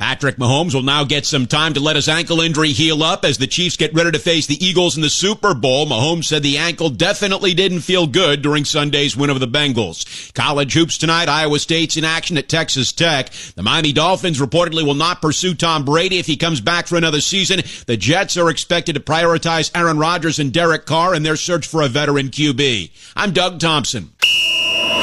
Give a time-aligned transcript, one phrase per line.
[0.00, 3.36] Patrick Mahomes will now get some time to let his ankle injury heal up as
[3.36, 5.84] the Chiefs get ready to face the Eagles in the Super Bowl.
[5.84, 10.32] Mahomes said the ankle definitely didn't feel good during Sunday's win over the Bengals.
[10.32, 11.28] College hoops tonight.
[11.28, 13.28] Iowa State's in action at Texas Tech.
[13.56, 17.20] The Miami Dolphins reportedly will not pursue Tom Brady if he comes back for another
[17.20, 17.60] season.
[17.86, 21.82] The Jets are expected to prioritize Aaron Rodgers and Derek Carr in their search for
[21.82, 22.90] a veteran QB.
[23.16, 24.12] I'm Doug Thompson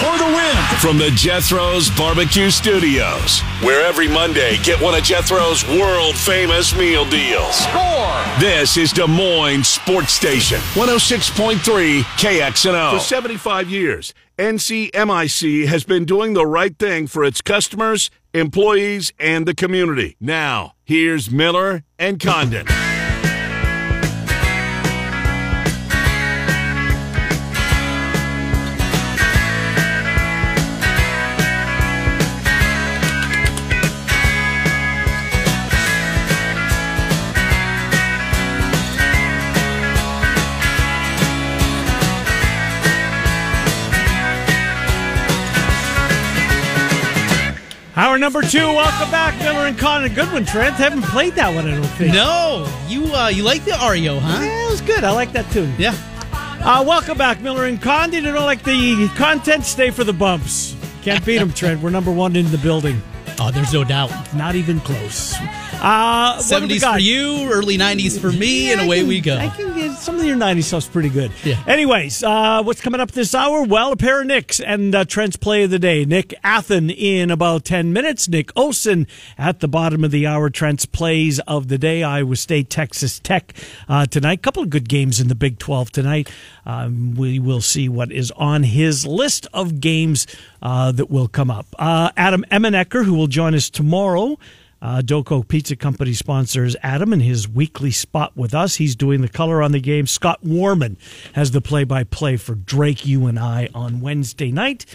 [0.01, 0.57] for the win.
[0.79, 7.09] From the Jethro's Barbecue Studios, where every Monday get one of Jethro's world famous meal
[7.09, 7.55] deals.
[7.55, 8.23] Score!
[8.39, 12.93] This is Des Moines Sports Station, 106.3 KXNO.
[12.93, 19.45] For 75 years, NCMIC has been doing the right thing for its customers, employees, and
[19.45, 20.15] the community.
[20.19, 22.67] Now, here's Miller and Condon.
[47.97, 48.59] Hour number two.
[48.59, 50.13] Welcome back, Miller and Condon.
[50.13, 50.75] Good one, Trent.
[50.75, 52.13] Haven't played that one, I don't think.
[52.13, 54.39] No, you uh, you like the Ario, huh?
[54.39, 55.03] Yeah, it was good.
[55.03, 55.67] I like that too.
[55.79, 55.95] Yeah.
[56.31, 58.23] Uh, welcome back, Miller and Condon.
[58.23, 59.65] You don't like the content?
[59.65, 60.75] Stay for the bumps.
[61.01, 61.81] Can't beat them, Trent.
[61.81, 63.01] We're number one in the building.
[63.39, 64.11] Oh, there's no doubt.
[64.35, 65.33] Not even close.
[65.79, 69.37] Uh, 70s for you, early 90s for me, and away can, we go.
[69.37, 71.31] I can get some of your 90s stuff's pretty good.
[71.43, 71.63] Yeah.
[71.67, 73.63] Anyways, uh, what's coming up this hour?
[73.63, 76.03] Well, a pair of Nicks and uh, Trent's play of the day.
[76.03, 78.27] Nick Athan in about 10 minutes.
[78.27, 80.49] Nick Osen at the bottom of the hour.
[80.49, 82.01] Trent's plays of the day.
[82.01, 83.53] Iowa State, Texas Tech
[83.87, 84.41] uh, tonight.
[84.41, 86.29] Couple of good games in the Big 12 tonight.
[86.65, 90.25] Um, we will see what is on his list of games
[90.61, 91.67] uh, that will come up.
[91.77, 94.37] Uh, Adam Emmenecker, who will join us tomorrow.
[94.81, 98.75] Uh, Doko Pizza Company sponsors Adam in his weekly spot with us.
[98.75, 100.05] He's doing the color on the game.
[100.05, 100.97] Scott Warman
[101.33, 104.85] has the play by play for Drake, you and I on Wednesday night.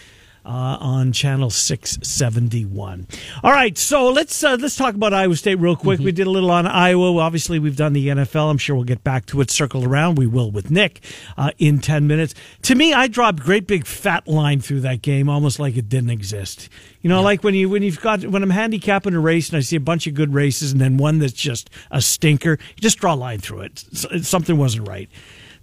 [0.44, 3.06] Uh, on channel 671.
[3.44, 5.98] All right, so let's uh, let's talk about Iowa State real quick.
[5.98, 6.04] Mm-hmm.
[6.04, 7.16] We did a little on Iowa.
[7.20, 8.50] Obviously, we've done the NFL.
[8.50, 9.52] I'm sure we'll get back to it.
[9.52, 10.18] Circle around.
[10.18, 11.04] We will with Nick
[11.38, 12.34] uh, in 10 minutes.
[12.62, 15.88] To me, I draw a great big fat line through that game, almost like it
[15.88, 16.68] didn't exist.
[17.02, 17.24] You know, yeah.
[17.24, 19.80] like when you when you've got when I'm handicapping a race and I see a
[19.80, 23.16] bunch of good races and then one that's just a stinker, you just draw a
[23.16, 23.78] line through it.
[24.22, 25.08] Something wasn't right.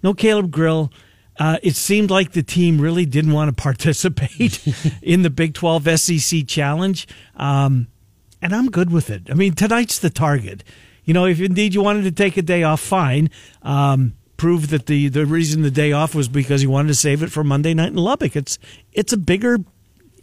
[0.02, 0.90] No Caleb Grill.
[1.40, 4.62] Uh, it seemed like the team really didn't want to participate
[5.02, 7.08] in the Big 12 SEC challenge.
[7.34, 7.88] Um,
[8.42, 9.30] and I'm good with it.
[9.30, 10.62] I mean, tonight's the target.
[11.04, 13.30] You know, if indeed you wanted to take a day off, fine.
[13.62, 17.22] Um, prove that the, the reason the day off was because you wanted to save
[17.22, 18.36] it for Monday night in Lubbock.
[18.36, 18.58] It's
[18.92, 19.58] it's a bigger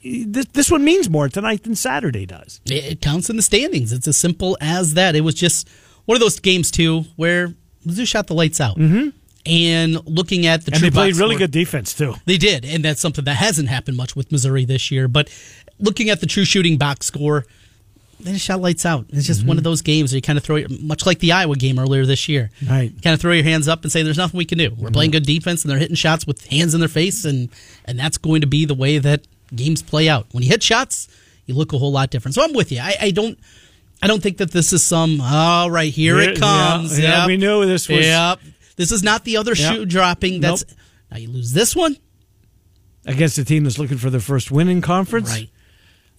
[0.04, 2.62] this, this one means more tonight than Saturday does.
[2.66, 3.92] It counts in the standings.
[3.92, 5.16] It's as simple as that.
[5.16, 5.68] It was just
[6.06, 7.54] one of those games too where
[7.86, 8.78] Mizzou shot the lights out.
[8.78, 9.10] Mm-hmm.
[9.48, 12.16] And looking at the true and they played really score, good defense too.
[12.26, 15.08] They did, and that's something that hasn't happened much with Missouri this year.
[15.08, 15.30] But
[15.80, 17.46] looking at the true shooting box score,
[18.20, 19.06] they just shot lights out.
[19.10, 19.50] It's just mm-hmm.
[19.50, 22.06] one of those games where you kind of throw, much like the Iowa game earlier
[22.06, 22.50] this year.
[22.68, 22.92] Right.
[23.04, 24.70] Kind of throw your hands up and say, "There's nothing we can do.
[24.72, 24.94] We're mm-hmm.
[24.94, 27.50] playing good defense, and they're hitting shots with hands in their face, and
[27.86, 30.26] and that's going to be the way that games play out.
[30.32, 31.08] When you hit shots,
[31.46, 32.36] you look a whole lot different.
[32.36, 32.80] So I'm with you.
[32.80, 33.38] I, I don't.
[34.02, 35.22] I don't think that this is some.
[35.22, 37.00] All right, here it comes.
[37.00, 38.06] Yeah, yeah we knew this was.
[38.06, 38.40] Yep.
[38.78, 39.74] This is not the other yep.
[39.74, 40.40] shoe dropping.
[40.40, 40.78] That's nope.
[41.12, 41.98] now you lose this one
[43.06, 45.32] against a team that's looking for their first win in conference.
[45.32, 45.50] Right.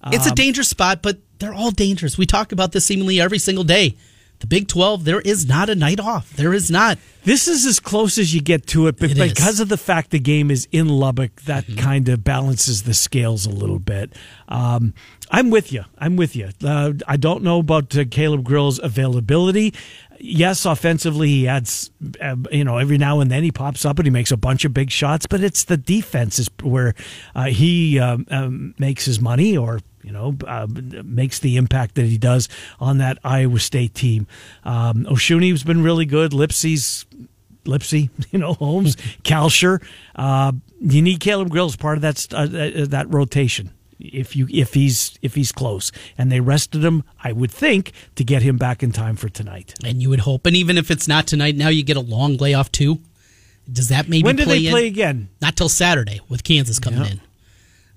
[0.02, 2.18] Um, it's a um, dangerous spot, but they're all dangerous.
[2.18, 3.96] We talk about this seemingly every single day.
[4.40, 6.30] The Big 12, there is not a night off.
[6.30, 6.98] There is not.
[7.24, 9.60] This is as close as you get to it, but it because is.
[9.60, 11.78] of the fact the game is in Lubbock, that mm-hmm.
[11.78, 14.12] kind of balances the scales a little bit.
[14.46, 14.94] Um,
[15.30, 15.84] I'm with you.
[15.98, 16.50] I'm with you.
[16.64, 19.74] Uh, I don't know about uh, Caleb Grill's availability.
[20.20, 24.06] Yes, offensively, he adds, uh, you know, every now and then he pops up and
[24.06, 26.94] he makes a bunch of big shots, but it's the defense is where
[27.34, 30.66] uh, he um, um, makes his money or you know, uh,
[31.04, 32.48] makes the impact that he does
[32.80, 34.26] on that Iowa State team.
[34.64, 36.32] Um, Osunniyi's been really good.
[36.32, 37.06] Lipsey's
[37.64, 39.82] Lipsey, you know, Holmes, Kalscheur.
[40.14, 44.46] Uh, you need Caleb Grill as part of that uh, uh, that rotation if you
[44.50, 48.56] if he's if he's close and they rested him i would think to get him
[48.56, 51.56] back in time for tonight and you would hope and even if it's not tonight
[51.56, 53.00] now you get a long layoff too
[53.70, 57.04] does that maybe when do play they play again not till saturday with kansas coming
[57.04, 57.20] in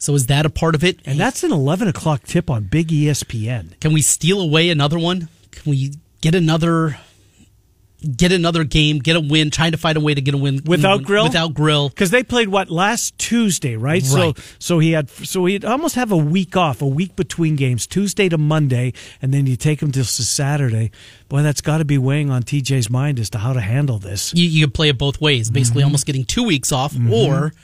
[0.01, 0.99] so is that a part of it?
[1.05, 3.79] And that's an 11 o'clock tip on Big ESPN.
[3.79, 5.29] Can we steal away another one?
[5.51, 6.97] Can we get another
[8.17, 10.59] get another game, get a win, trying to find a way to get a win
[10.65, 11.25] Without Grill?
[11.25, 11.87] Without Grill.
[11.89, 14.03] because they played what last Tuesday, right?
[14.03, 14.55] So Right.
[14.57, 18.27] so he had so he'd almost have a week off, a week between games, Tuesday
[18.29, 20.89] to Monday, and then you take him to Saturday.
[21.29, 24.33] Boy, that's got to be weighing on TJ's mind as to how to handle this.
[24.33, 25.53] You, you could play it both ways, Mm-hmm.
[25.53, 27.55] basically almost getting two weeks off, or do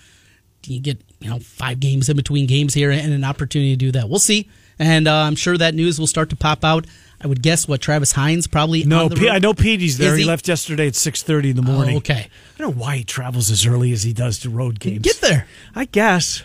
[0.75, 3.91] you get you know five games in between games here and an opportunity to do
[3.93, 4.09] that?
[4.09, 4.49] We'll see,
[4.79, 6.85] and uh, I'm sure that news will start to pop out.
[7.19, 10.15] I would guess what Travis Hines probably No, P- I know Petey's there.
[10.15, 10.21] He?
[10.21, 10.27] he?
[10.27, 11.95] left yesterday at six thirty in the morning.
[11.95, 12.29] Oh, okay.
[12.55, 14.99] I don't know why he travels as early as he does to road games.
[15.01, 15.47] Get there.
[15.75, 16.43] I guess.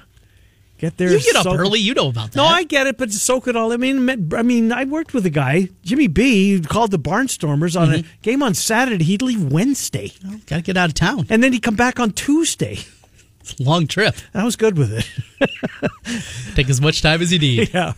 [0.79, 1.13] Get there.
[1.13, 2.37] You get up early, you know about that.
[2.37, 3.71] No, I get it, but soak it all.
[3.73, 7.79] I mean, I mean, I worked with a guy, Jimmy B, who called the Barnstormers
[7.81, 8.09] on Mm-hmm.
[8.09, 9.05] a game on Saturday.
[9.05, 10.11] He'd leave Wednesday,
[10.47, 11.27] gotta get out of town.
[11.31, 12.79] and then he'd come back on Tuesday.
[13.53, 14.15] It's a long trip.
[14.35, 15.09] I was good with it.
[16.55, 17.71] Take as much time as you need.
[17.75, 17.93] yeah,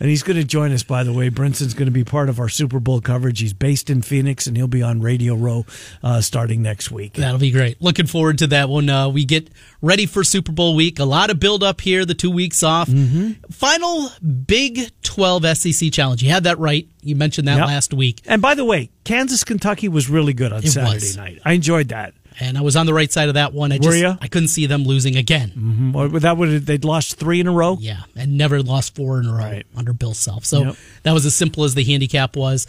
[0.00, 0.82] and he's going to join us.
[0.82, 3.40] By the way, Brinson's going to be part of our Super Bowl coverage.
[3.40, 5.66] He's based in Phoenix, and he'll be on Radio Row
[6.02, 7.14] uh, starting next week.
[7.14, 7.80] That'll be great.
[7.82, 8.88] Looking forward to that one.
[8.88, 9.50] Uh, we get
[9.82, 10.98] ready for Super Bowl week.
[10.98, 12.04] A lot of build up here.
[12.04, 12.88] The two weeks off.
[12.88, 13.32] Mm-hmm.
[13.50, 14.10] Final
[14.46, 16.22] Big Twelve SEC challenge.
[16.22, 16.88] You had that right.
[17.02, 17.66] You mentioned that Yep.
[17.66, 21.16] last week, And by the way, Kansas Kentucky was really good on It Saturday was.
[21.16, 21.38] night.
[21.44, 22.12] I enjoyed that.
[22.40, 23.72] And I was on the right side of that one.
[23.72, 24.16] I Were just ya?
[24.20, 25.50] I couldn't see them losing again.
[25.50, 25.96] Mm-hmm.
[25.96, 27.76] Or that would they'd lost three in a row.
[27.80, 29.66] Yeah, and never lost four in a row Right.
[29.76, 30.44] under Bill Self.
[30.44, 30.76] So Yep.
[31.04, 32.66] that was as simple as the handicap was.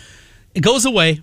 [0.53, 1.21] It goes away.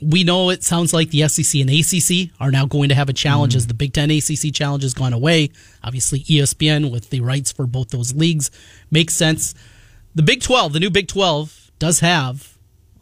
[0.00, 3.12] We know it sounds like the SEC and ACC are now going to have a
[3.12, 3.56] challenge mm.
[3.56, 5.50] as the Big Ten ACC challenge has gone away.
[5.82, 8.50] Obviously, ESPN with the rights for both those leagues
[8.90, 9.54] makes sense.
[10.14, 12.53] The Big 12, the new Big 12, does have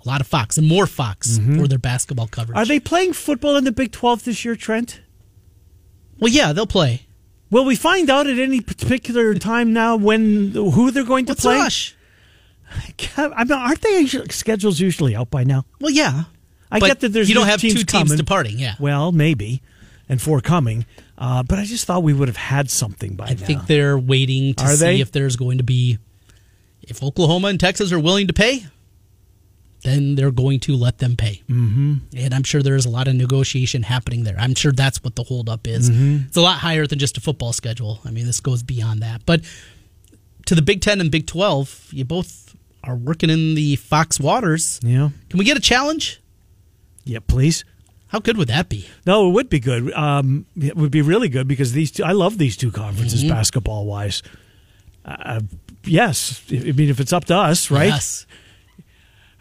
[0.05, 2.57] a lot of Fox and more Fox for their basketball coverage.
[2.59, 5.01] Are they playing football in the Big Twelve this year, Trent?
[6.19, 7.07] well, yeah, they'll play.
[7.51, 11.43] Will we find out at any particular time now when who they're going to What's
[11.43, 11.57] play?
[11.57, 11.95] rush?
[13.17, 15.65] I mean, aren't they schedules usually out by now?
[15.81, 16.25] Well, yeah.
[16.71, 18.17] I get that there's you don't have teams two teams coming.
[18.17, 18.59] departing.
[18.59, 19.61] Yeah, Well, maybe,
[20.09, 20.87] and four coming.
[21.19, 23.33] Uh, but I just thought we would have had something by I now.
[23.35, 25.01] I think they're waiting to Are see they?
[25.01, 25.99] if there's going to be
[26.81, 28.65] if Oklahoma and Texas are willing to pay,
[29.83, 31.43] then they're going to let them pay.
[31.49, 31.95] Mm-hmm.
[32.17, 34.37] And I'm sure there's a lot of negotiation happening there.
[34.39, 35.91] I'm sure that's what the holdup is.
[35.91, 36.27] Mm-hmm.
[36.29, 38.01] It's a lot higher than just a football schedule.
[38.05, 39.27] I mean, this goes beyond that.
[39.27, 39.43] But
[40.47, 44.81] to the Big Ten and Big Twelve, you both are working in the Fox waters.
[44.83, 45.11] yeah.
[45.31, 46.21] Can we get a challenge?
[47.05, 47.65] Yeah, please.
[48.09, 48.87] How good would that be?
[49.07, 49.91] No, it would be good.
[49.95, 53.31] Um, it would be really good because these two, I love these two conferences Mm-hmm.
[53.33, 54.23] basketball wise.
[55.05, 55.41] Uh,
[55.85, 57.87] yes, I mean if it's up to us, right?
[57.89, 58.27] Yes.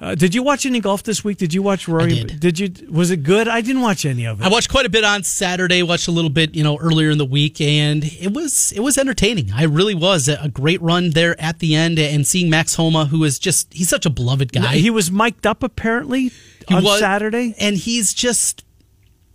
[0.02, 1.38] Uh, did you watch any golf this week?
[1.38, 2.24] Did you watch Rory?
[2.24, 2.58] did.
[2.60, 2.74] you?
[2.90, 3.48] Was it good?
[3.48, 4.44] I didn't watch any of it.
[4.44, 5.84] I watched quite a bit on Saturday.
[5.84, 8.98] Watched a little bit, you know, earlier in the week, and it was it was
[8.98, 9.52] entertaining.
[9.54, 13.24] I really was a great run there at the end, and seeing Max Homa, who
[13.24, 14.78] is just he's such a beloved guy.
[14.78, 16.32] he was mic'd up apparently
[16.68, 17.54] He on was- Saturday.
[17.60, 18.66] and he's just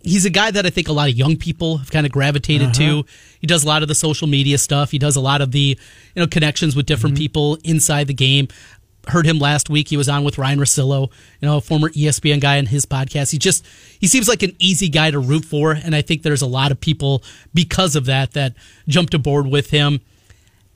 [0.03, 2.67] he's a guy that I think a lot of young people have kind of gravitated
[2.69, 3.01] Uh-huh.
[3.03, 3.05] to.
[3.39, 4.91] He does a lot of the social media stuff.
[4.91, 5.77] He does a lot of the
[6.15, 7.21] you know connections with different Mm-hmm.
[7.23, 8.47] people inside the game.
[9.07, 9.87] Heard him last week.
[9.89, 11.09] He was on with Ryen Russillo,
[11.41, 13.31] you know, a former ESPN guy in his podcast.
[13.31, 13.65] He just
[13.99, 16.71] he seems like an easy guy to root for, and I think there's a lot
[16.71, 17.23] of people
[17.53, 18.53] because of that that
[18.87, 20.01] jumped aboard with him.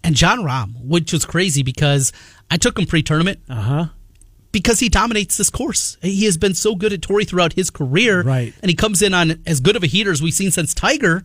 [0.03, 2.11] And Jon Rahm, which was crazy because
[2.49, 3.85] I took him pre-tournament Uh huh.
[4.51, 5.97] because he dominates this course.
[6.01, 8.23] He has been so good at Torrey throughout his career.
[8.23, 8.53] Right.
[8.61, 11.17] And he comes in on as good of a heater as we've seen since Tiger,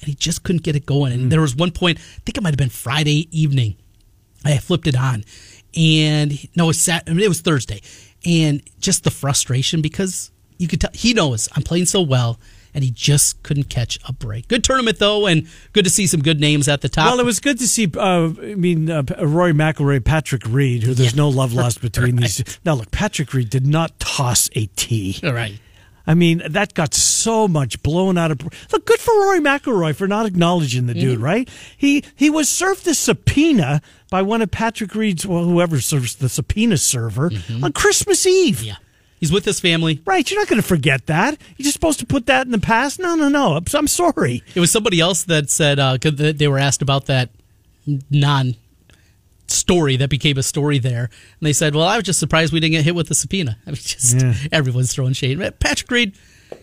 [0.00, 1.12] and he just couldn't get it going.
[1.12, 3.76] And there was one point, I think it might have been Friday evening,
[4.44, 5.24] I flipped it on.
[5.76, 7.80] And no, it was, Sat- I mean, it was Thursday.
[8.26, 12.38] And just the frustration because you could tell he knows I'm playing so well.
[12.76, 14.48] And he just couldn't catch a break.
[14.48, 17.06] Good tournament though, and good to see some good names at the top.
[17.06, 17.88] Well, it was good to see.
[17.96, 21.18] Uh, I mean, uh, Rory McIlroy, Patrick Reed, who there's Yeah.
[21.18, 22.42] no love lost between these.
[22.64, 25.20] Now, look, Patrick Reed did not toss a tee.
[25.22, 25.60] all right.
[26.06, 28.42] I mean, that got so much blown out of.
[28.72, 31.00] Look, good for Rory McIlroy for not acknowledging the Mm-hmm.
[31.00, 31.48] dude, right?
[31.76, 33.80] He he was served a subpoena
[34.10, 37.30] by one of Patrick Reed's, well, whoever serves the subpoena server
[37.62, 38.56] on Christmas Eve.
[38.56, 38.66] Mm-hmm.
[38.66, 38.76] Yeah,
[39.18, 40.02] he's with his family.
[40.04, 41.38] Right, you're not going to forget that.
[41.56, 43.00] You're just supposed to put that in the past.
[43.00, 43.54] No, no, no.
[43.56, 44.42] I'm, I'm sorry.
[44.54, 47.30] It was somebody else that said uh, they were asked about that
[48.10, 48.54] non
[49.54, 52.60] story that became a story there, and they said, "Well, I was just surprised we
[52.60, 54.34] didn't get hit with the subpoena." I mean, just Yeah.
[54.52, 55.38] everyone's throwing shade.
[55.60, 56.12] Patrick Reed,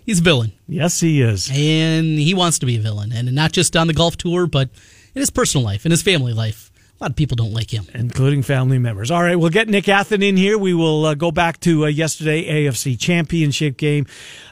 [0.06, 1.50] he's a villain, Yes, he is.
[1.52, 4.70] and he wants to be a villain, and not just on the golf tour, but
[5.16, 6.68] in his personal life, in his family life.
[7.00, 7.88] A lot of people don't like him.
[7.96, 9.10] including family members.
[9.10, 10.56] All right, we'll get Nick Athan in here.
[10.56, 14.06] We will uh, go back to uh, yesterday AFC Championship game,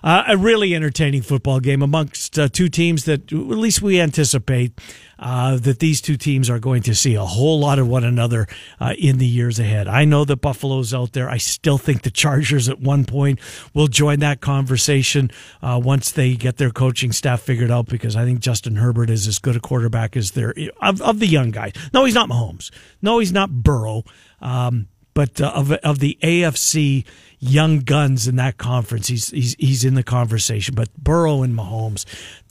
[0.04, 4.74] uh, a really entertaining football game amongst uh, two teams that at least we anticipate
[5.20, 8.48] uh, that these two teams are going to see a whole lot of one another
[8.80, 9.88] uh, in the years ahead.
[9.88, 11.30] I know that Buffalo's out there.
[11.30, 13.40] I still think the Chargers at one point
[13.74, 15.30] will join that conversation
[15.62, 19.28] uh, once they get their coaching staff figured out because I think Justin Herbert is
[19.28, 21.74] as good a quarterback as their of, of the young guys.
[21.94, 22.72] No, he's not Mahomes.
[23.02, 24.04] No, he's not Burrow.
[24.42, 24.88] Um,
[25.20, 27.04] but uh, of of the AFC
[27.40, 30.76] young guns in that conference, he's he's he's in the conversation.
[30.76, 32.06] But Burrow and Mahomes,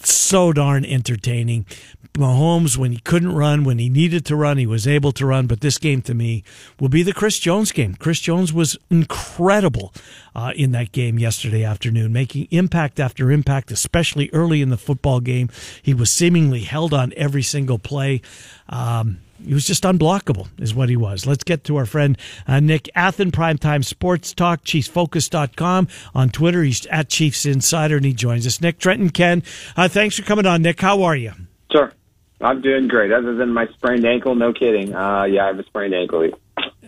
[0.04, 1.64] so darn entertaining.
[2.12, 5.46] Mahomes, when he couldn't run, when he needed to run, he was able to run.
[5.46, 6.44] But this game to me
[6.78, 7.94] will be the Chris Jones game.
[7.94, 9.94] Chris Jones was incredible
[10.34, 15.20] uh, in that game yesterday afternoon, making impact after impact, especially early in the football
[15.20, 15.48] game.
[15.80, 18.20] He was seemingly held on every single play.
[18.68, 21.26] Um, he was just unblockable, is what he was.
[21.26, 25.88] Let's get to our friend uh, Nick Athan, Primetime Sports Talk, ChiefsFocus.com.
[26.14, 28.60] On Twitter, he's at Chiefs Insider, and he joins us.
[28.60, 29.42] Nick Trenton Ken,
[29.76, 30.80] uh, thanks for coming on, Nick.
[30.80, 31.32] How are you?
[31.70, 31.92] Sure.
[32.40, 33.12] I'm doing great.
[33.12, 34.94] Other than my sprained ankle, no kidding.
[34.94, 36.30] Uh, yeah, I have a sprained ankle.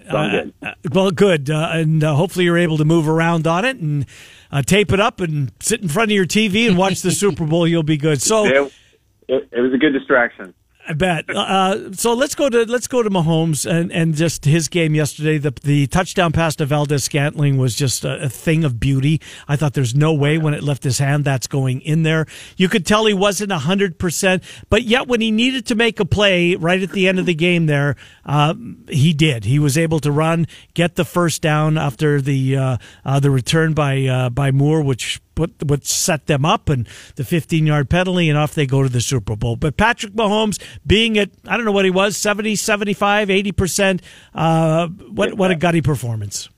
[0.08, 0.54] So I'm good.
[0.62, 1.50] Uh, well, good.
[1.50, 4.06] Uh, and uh, hopefully you're able to move around on it and
[4.52, 7.44] uh, tape it up and sit in front of your TV and watch the Super
[7.44, 7.66] Bowl.
[7.66, 8.22] You'll be good.
[8.22, 8.72] So it,
[9.28, 10.54] it, it was a good distraction.
[10.90, 11.30] I bet.
[11.30, 15.38] Uh, so let's go to let's go to Mahomes and, and just his game yesterday.
[15.38, 19.20] The the touchdown pass to Valdes Scantling was just a, a, thing of beauty.
[19.46, 22.26] I thought there's no way when it left his hand that's going in there.
[22.56, 26.04] You could tell he wasn't hundred percent, but yet when he needed to make a
[26.04, 27.94] play right at the end of the game, there
[28.26, 28.54] uh,
[28.88, 29.44] he did.
[29.44, 33.74] He was able to run, get the first down after the uh, uh the return
[33.74, 38.28] by uh, by Moore, which what what set them up and the 15 yard penalty
[38.28, 39.56] and off they go to the Super Bowl.
[39.56, 44.02] But Patrick Mahomes being at I don't know what he was 70, 75, 80 percent.
[44.34, 46.48] Uh, what what a gutty performance.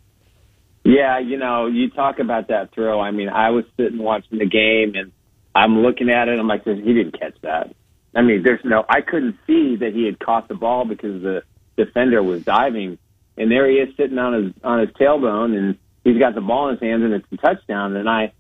[0.85, 3.01] Yeah, you know, you talk about that throw.
[3.01, 5.13] I mean, I was sitting watching the game and
[5.55, 6.39] I'm looking at it.
[6.39, 7.75] I'm like, he didn't catch that.
[8.15, 8.85] I mean, there's no.
[8.89, 11.43] I couldn't see that he had caught the ball because the
[11.77, 12.99] defender was diving,
[13.37, 16.69] and there he is sitting on his on his tailbone, and he's got the ball
[16.69, 17.97] in his hands, and it's a touchdown.
[17.97, 18.33] And I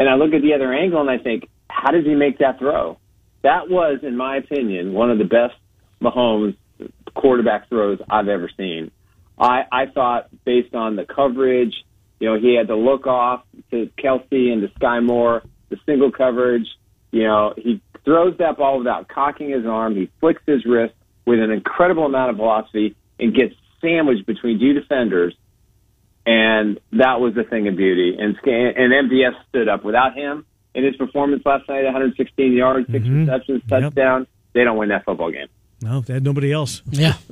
[0.00, 2.58] and I look at the other angle and I think, how does he make that
[2.58, 2.98] throw?
[3.42, 5.54] That was, in my opinion, one of the best
[6.02, 6.56] Mahomes
[7.14, 8.90] quarterback throws I've ever seen.
[9.38, 11.74] I, I thought based on the coverage,
[12.18, 13.42] you know, he had to look off
[13.72, 16.66] to Kelce and to Sky Moore, the single coverage.
[17.10, 19.96] You know, he throws that ball without cocking his arm.
[19.96, 20.94] He flicks his wrist
[21.26, 25.34] with an incredible amount of velocity and gets sandwiched between two defenders
[26.26, 28.16] and that was the thing of beauty.
[28.18, 33.04] And and MVS stood up without him in his performance last night, 116 yards, 6
[33.04, 33.20] mm-hmm.
[33.20, 34.20] receptions, touchdown.
[34.20, 34.28] Yep.
[34.52, 35.48] They don't win that football game.
[35.82, 36.82] No, they had nobody else.
[36.90, 37.14] Yeah.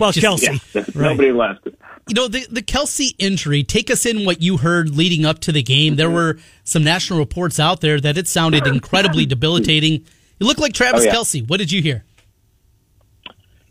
[0.00, 0.60] well, Kelce.
[0.74, 0.94] Yeah, right.
[0.96, 1.66] Nobody left.
[2.08, 5.52] You know, the, the Kelce injury, take us in what you heard leading up to
[5.52, 5.96] the game.
[5.96, 10.04] There were some national reports out there that it sounded incredibly debilitating.
[10.40, 11.14] You look like Travis oh, yeah.
[11.14, 11.48] Kelce.
[11.48, 12.04] What did you hear?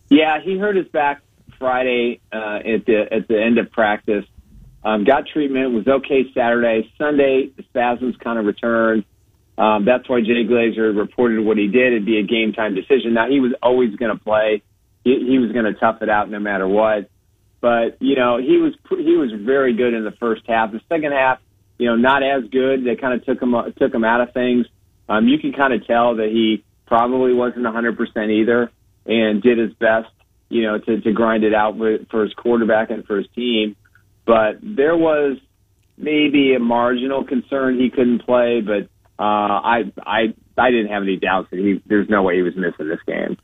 [0.10, 1.22] Yeah, he hurt his back
[1.58, 4.26] Friday uh, at the at the end of practice.
[4.86, 6.94] Um, got treatment, was okay Saturday.
[7.00, 9.04] Sunday, the spasms kind of returned.
[9.58, 11.94] Um, that's why Jay Glazer reported what he did.
[11.94, 13.16] It'd be a game time decision.
[13.16, 14.62] Now, he was always going to play.
[15.04, 17.10] He, he was going to tough it out no matter what.
[17.62, 20.72] But, you know, he was, he was very good in the first half.
[20.72, 21.40] The second half,
[21.80, 22.86] you know, not as good.
[22.86, 24.68] They kind of took him, took him out of things.
[25.10, 28.72] Um, you can kind of tell that he probably wasn't 100% either
[29.08, 30.12] and did his best,
[30.50, 31.76] you know, to, to grind it out
[32.12, 33.76] for his quarterback and for his team.
[34.26, 35.38] But there was
[35.98, 38.90] maybe a marginal concern he couldn't play, but
[39.22, 39.24] uh,
[39.62, 42.90] I I I didn't have any doubts that he there's no way he was missing
[42.90, 43.38] this game.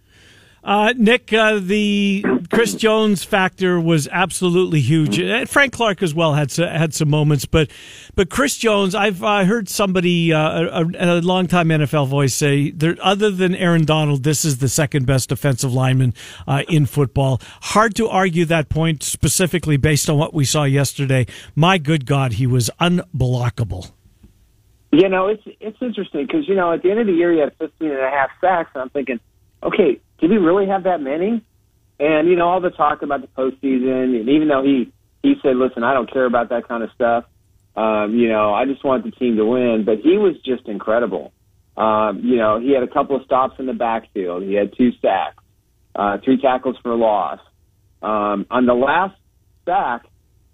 [0.64, 5.20] Uh, Nick, uh, the Chris Jones factor was absolutely huge.
[5.20, 7.72] Uh, Frank Clark as well had had some moments, but
[8.14, 12.96] but Chris Jones, I've uh, heard somebody, uh, a, a longtime NFL voice, say there,
[13.02, 16.14] other than Aaron Donald, this is the second best defensive lineman
[16.48, 17.42] uh, in football.
[17.62, 21.26] Hard to argue that point specifically based on what we saw yesterday.
[21.56, 23.92] My good God, he was unblockable.
[24.92, 27.40] You know, it's it's interesting because you know at the end of the year he
[27.40, 28.70] had 15 and a half sacks.
[28.76, 29.20] And I'm thinking,
[29.64, 31.44] okay did he really have that many?
[32.00, 35.56] And you know all the talk about the postseason, and even though he he said,
[35.56, 37.26] "Listen, I don't care about that kind of stuff.
[37.76, 41.34] Um, you know, I just want the team to win." But he was just incredible.
[41.76, 44.44] Um, you know, he had a couple of stops in the backfield.
[44.44, 45.44] He had two sacks,
[45.96, 47.40] uh, three tackles for loss.
[48.02, 49.16] Um, on the last
[49.66, 50.06] sack,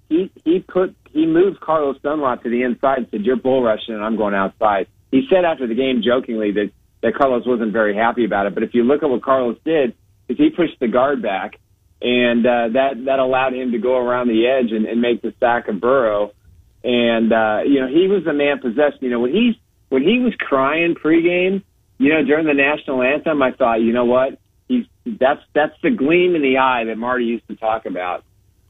[0.10, 3.96] he he put he moved Carlos Dunlap to the inside and said, "You're bull rushing,
[3.96, 6.72] and I'm going outside." He said after the game jokingly that
[7.02, 8.54] that Carlos wasn't very happy about it.
[8.54, 9.96] But if you look at what Carlos did,
[10.28, 11.60] is he pushed the guard back,
[12.02, 15.34] and uh, that that allowed him to go around the edge and, and make the
[15.40, 16.32] sack of Burrow.
[16.84, 19.02] And uh, you know he was the man possessed.
[19.02, 19.56] You know when he's
[19.90, 21.64] when he was crying pregame,
[21.98, 24.86] you know during the national anthem, I thought, you know what, he's
[25.20, 28.24] that's that's the gleam in the eye that Marty used to talk about.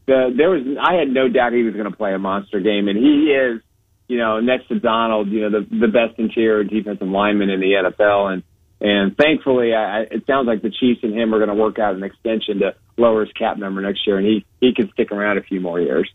[0.06, 2.88] The, there was I had no doubt he was going to play a monster game,
[2.88, 3.62] and he is,
[4.08, 7.72] you know, next to Donald, you know, the the best interior defensive lineman in the
[7.74, 8.44] NFL, and
[8.80, 11.96] and thankfully, I, it sounds like the Chiefs and him are going to work out
[11.96, 15.38] an extension to lower his cap number next year, and he he can stick around
[15.38, 16.10] a few more years.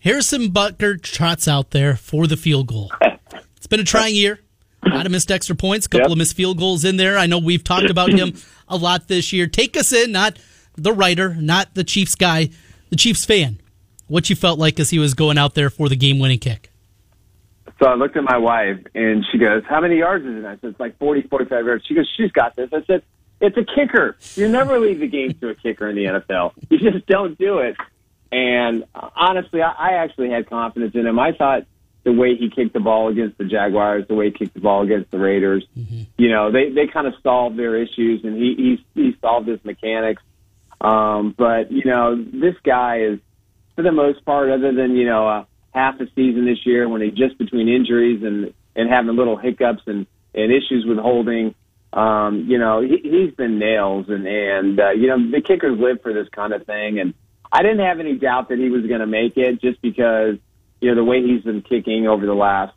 [0.00, 2.90] Harrison Butker trots out there for the field goal.
[3.56, 4.40] It's been a trying year.
[4.84, 6.10] A lot of missed extra points, a couple yep.
[6.10, 7.16] of missed field goals in there.
[7.16, 8.34] I know we've talked about him
[8.68, 9.46] a lot this year.
[9.46, 10.36] Take us in, not
[10.74, 12.50] the writer, not the Chiefs guy,
[12.90, 13.60] the Chiefs fan.
[14.08, 16.71] What you felt like as he was going out there for the game winning kick.
[17.82, 20.44] So I looked at my wife and she goes, How many yards is it?
[20.44, 21.84] I said, It's like 40, 45 yards.
[21.84, 22.70] She goes, She's got this.
[22.72, 23.02] I said,
[23.40, 24.16] It's a kicker.
[24.36, 26.52] You never leave the game to a kicker in the NFL.
[26.70, 27.76] You just don't do it.
[28.30, 31.18] And honestly, I, I actually had confidence in him.
[31.18, 31.64] I thought
[32.04, 34.82] the way he kicked the ball against the Jaguars, the way he kicked the ball
[34.82, 35.66] against the Raiders.
[35.76, 36.02] Mm-hmm.
[36.18, 39.62] You know, they they kind of solved their issues, and he he he solved his
[39.64, 40.22] mechanics.
[40.80, 43.18] Um, but you know, this guy is
[43.74, 47.02] for the most part, other than you know uh, half the season this year when
[47.02, 51.54] he just between injuries and and having little hiccups and and issues with holding.
[51.92, 56.00] Um, you know, he, he's been nails, and and uh, you know the kickers live
[56.02, 57.12] for this kind of thing, and
[57.52, 60.36] I didn't have any doubt that he was going to make it just because
[60.82, 62.74] you know, the way he's been kicking over the last,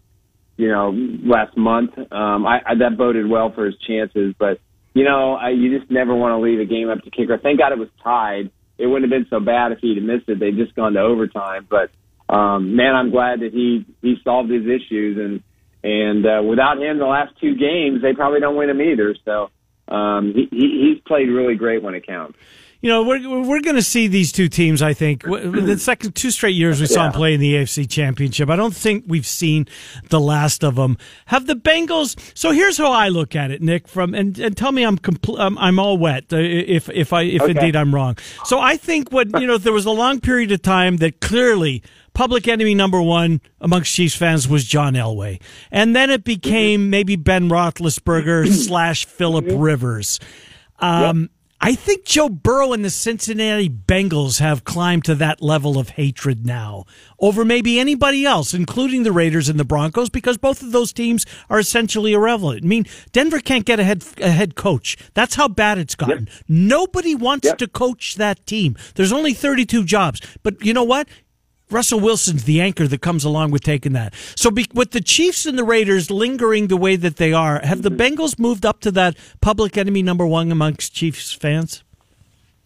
[0.58, 0.92] you know,
[1.24, 4.36] last month, um, I, I that boded well for his chances.
[4.38, 4.60] But
[4.94, 7.38] you know, I, you just never want to leave a game up to kicker.
[7.38, 8.52] Thank God it was tied.
[8.78, 10.40] It wouldn't have been so bad if he'd missed it.
[10.40, 11.66] They'd just gone to overtime.
[11.68, 11.90] But
[12.30, 15.44] um, man, I'm glad that he he solved his issues and
[15.84, 19.16] and uh, without him, the last two games they probably don't win them either.
[19.24, 19.50] So
[19.88, 22.38] um, he, he he's played really great when it counts
[22.86, 24.84] you know, we're we're going to see these two teams.
[24.84, 27.10] I think the second two straight years we saw yeah.
[27.10, 28.48] them play in the AFC Championship.
[28.48, 29.68] I don't think we've seen
[30.10, 30.96] the last of them.
[31.26, 32.16] Have the Bengals?
[32.38, 33.88] So here's how I look at it, Nick.
[33.88, 37.24] From and, and tell me I'm compl- um, I'm all wet uh, if if I
[37.24, 37.54] if okay.
[37.54, 38.20] indeed I'm wrong.
[38.44, 41.82] So I think what you know there was a long period of time that clearly
[42.14, 45.42] public enemy number one amongst Chiefs fans was John Elway.
[45.72, 50.20] And then it became maybe Ben Roethlisberger slash Philip Rivers.
[50.80, 51.30] Um, yep.
[51.66, 56.46] I think Joe Burrow and the Cincinnati Bengals have climbed to that level of hatred
[56.46, 56.86] now
[57.18, 61.26] over maybe anybody else, including the Raiders and the Broncos, because both of those teams
[61.50, 62.66] are essentially irrelevant.
[62.66, 64.96] I mean, Denver can't get a head, a head coach.
[65.16, 66.28] That's how bad it's gotten.
[66.28, 66.44] Yep.
[66.48, 67.58] Nobody wants yep.
[67.58, 68.78] to coach that team.
[68.94, 70.22] There's only 32 jobs.
[70.44, 71.08] But you know what?
[71.72, 74.14] Russell Wilson's the anchor that comes along with taking that.
[74.36, 77.82] So, be, with the Chiefs and the Raiders lingering the way that they are, have
[77.82, 77.96] the.
[77.96, 81.84] Bengals moved up to that public enemy number one amongst Chiefs fans?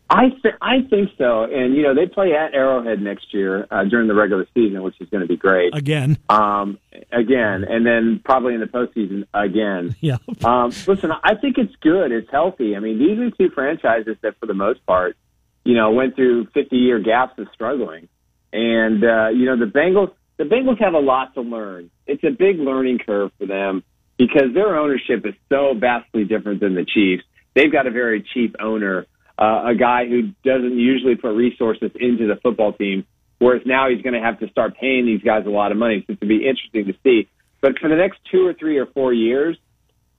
[0.10, 3.84] I th- I think so, and you know they play at Arrowhead next year uh,
[3.84, 5.76] during the regular season, which is going to be great.
[5.76, 6.80] Again, um,
[7.12, 9.96] again, and then probably in the postseason again.
[10.02, 10.18] Yeah.
[10.44, 12.12] um, listen, I think it's good.
[12.12, 12.76] It's healthy.
[12.76, 15.18] I mean, these are two franchises that, for the most part,
[15.64, 18.08] you know, went through 50 year gaps of struggling.
[18.52, 21.92] And uh, you know, the Bengals the Bengals have a lot to learn.
[22.08, 23.84] It's a big learning curve for them
[24.18, 27.24] because their ownership is so vastly different than the Chiefs.
[27.56, 29.06] They've got a very cheap owner,
[29.38, 33.06] uh, a guy who doesn't usually put resources into the football team,
[33.40, 36.04] whereas now he's going to have to start paying these guys a lot of money.
[36.08, 37.28] So it's going to be interesting to see.
[37.62, 39.58] But for the next two or three or four years,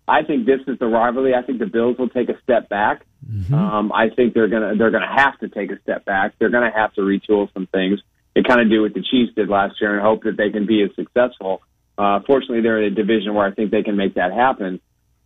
[0.06, 1.34] I think this is the rivalry.
[1.34, 3.06] I think the Bills will take a step back.
[3.26, 3.54] Mm-hmm.
[3.54, 6.34] Um, I think they're gonna they're gonna have to take a step back.
[6.38, 8.00] They're gonna have to retool some things
[8.34, 10.66] they kind of do what the Chiefs did last year and hope that they can
[10.66, 11.62] be as successful.
[11.98, 14.80] Uh, fortunately, they're in a division where I think they can make that happen.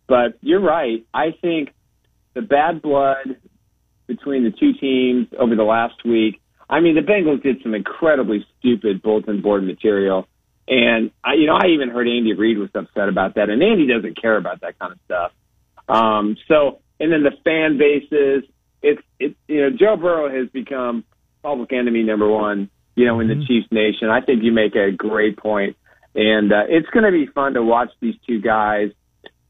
[0.07, 1.05] But you're right.
[1.13, 1.69] I think
[2.33, 3.37] the bad blood
[4.07, 6.41] between the two teams over the last week.
[6.69, 10.27] I mean, the Bengals did some incredibly stupid bulletin board material.
[10.67, 13.87] And I, you know, I even heard Andy Reid was upset about that, and Andy
[13.87, 15.31] doesn't care about that kind of stuff.
[15.87, 18.49] Um, so, and then the fan bases,
[18.81, 21.03] it's, it's, you know, Joe Burrow has become
[21.43, 23.45] public enemy number one you know, in the mm-hmm.
[23.45, 24.09] Chiefs Nation.
[24.09, 25.75] I think you make a great point,
[26.15, 28.91] and uh, it's going to be fun to watch these two guys.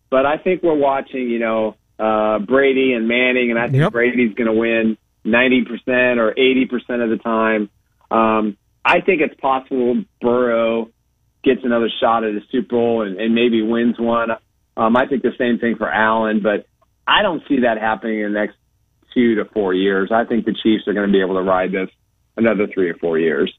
[0.10, 3.92] But I think we're watching, you know, uh, Brady and Manning, and I think yep.
[3.92, 7.70] Brady's going to win ninety percent or eighty percent of the time.
[8.12, 10.90] Um, I think it's possible Burrow
[11.44, 14.30] gets another shot at a Super Bowl and, and maybe wins one.
[14.78, 16.68] Um, I think the same thing for Allen, but
[17.08, 18.56] I don't see that happening in the next
[19.14, 20.12] two to four years.
[20.12, 21.90] I think the Chiefs are going to be able to ride this
[22.38, 23.54] another three or four years.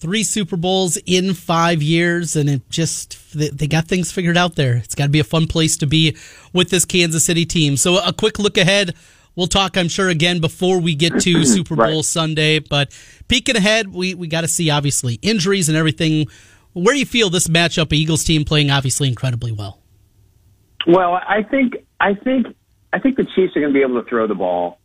[0.00, 4.76] Three Super Bowls in five years, and it just they got things figured out there.
[4.76, 6.16] It's got to be a fun place to be
[6.52, 7.76] with this Kansas City team.
[7.76, 8.94] So, a quick look ahead.
[9.34, 12.04] We'll talk, I'm sure, again before we get to Super Bowl right.
[12.04, 12.58] Sunday.
[12.60, 12.92] But
[13.28, 16.26] peeking ahead, we, we got to see obviously injuries and everything.
[16.74, 19.80] Where do you feel this matchup, Eagles team playing obviously incredibly well?
[20.86, 22.46] Well, I think I think
[22.92, 24.78] I think the Chiefs are going to be able to throw the ball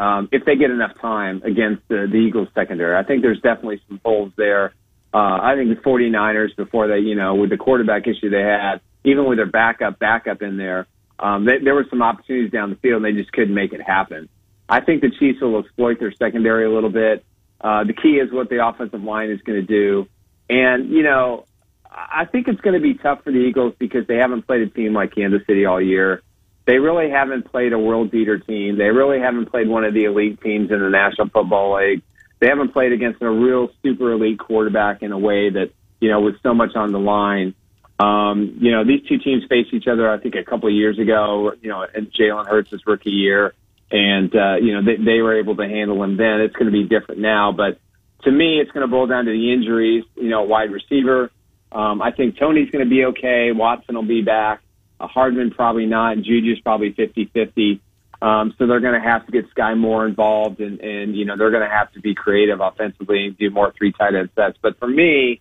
[0.00, 2.96] um, if they get enough time against the, the Eagles secondary.
[2.96, 4.72] I think there's definitely some holes there.
[5.12, 8.80] Uh, I think the 49ers before they, you know, with the quarterback issue they had,
[9.04, 10.86] even with their backup, backup in there,
[11.18, 13.82] um, they, there were some opportunities down the field and they just couldn't make it
[13.82, 14.30] happen.
[14.70, 17.22] I think the Chiefs will exploit their secondary a little bit.
[17.60, 20.08] Uh, the key is what the offensive line is going to do.
[20.48, 21.44] And, you know,
[21.90, 24.70] I think it's going to be tough for the Eagles because they haven't played a
[24.70, 26.22] team like Kansas City all year.
[26.66, 28.78] They really haven't played a world beater team.
[28.78, 32.02] They really haven't played one of the elite teams in the National Football League.
[32.38, 35.70] They haven't played against a real super elite quarterback in a way that,
[36.00, 37.54] you know, with so much on the line.
[37.98, 40.98] Um, you know, these two teams faced each other, I think, a couple of years
[40.98, 43.52] ago, you know, in Jalen Hurts' rookie year.
[43.90, 46.40] And, uh, you know, they, they were able to handle him then.
[46.40, 47.52] It's going to be different now.
[47.52, 47.78] But
[48.22, 51.30] to me, it's going to boil down to the injuries, you know, wide receiver.
[51.72, 53.52] Um, I think Tony's going to be okay.
[53.52, 54.62] Watson will be back.
[55.06, 56.18] Hardman probably not.
[56.18, 57.80] Juju's probably 50-50.
[58.22, 61.38] Um, so they're going to have to get Sky Moore involved, and, and you know
[61.38, 64.58] they're going to have to be creative offensively and do more three tight end sets.
[64.60, 65.40] But for me,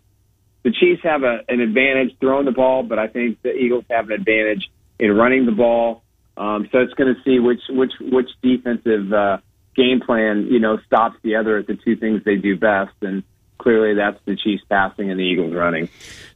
[0.63, 4.05] the Chiefs have a, an advantage throwing the ball, but I think the Eagles have
[4.05, 6.03] an advantage in running the ball.
[6.37, 9.37] Um, so it's going to see which which which defensive uh,
[9.75, 13.23] game plan you know stops the other at the two things they do best, and
[13.59, 15.89] clearly that's the Chiefs passing and the Eagles running.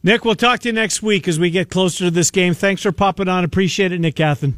[0.04, 2.54] Nick, we'll talk to you next week as we get closer to this game.
[2.54, 3.44] Thanks for popping on.
[3.44, 4.54] Appreciate it, Nick Athan.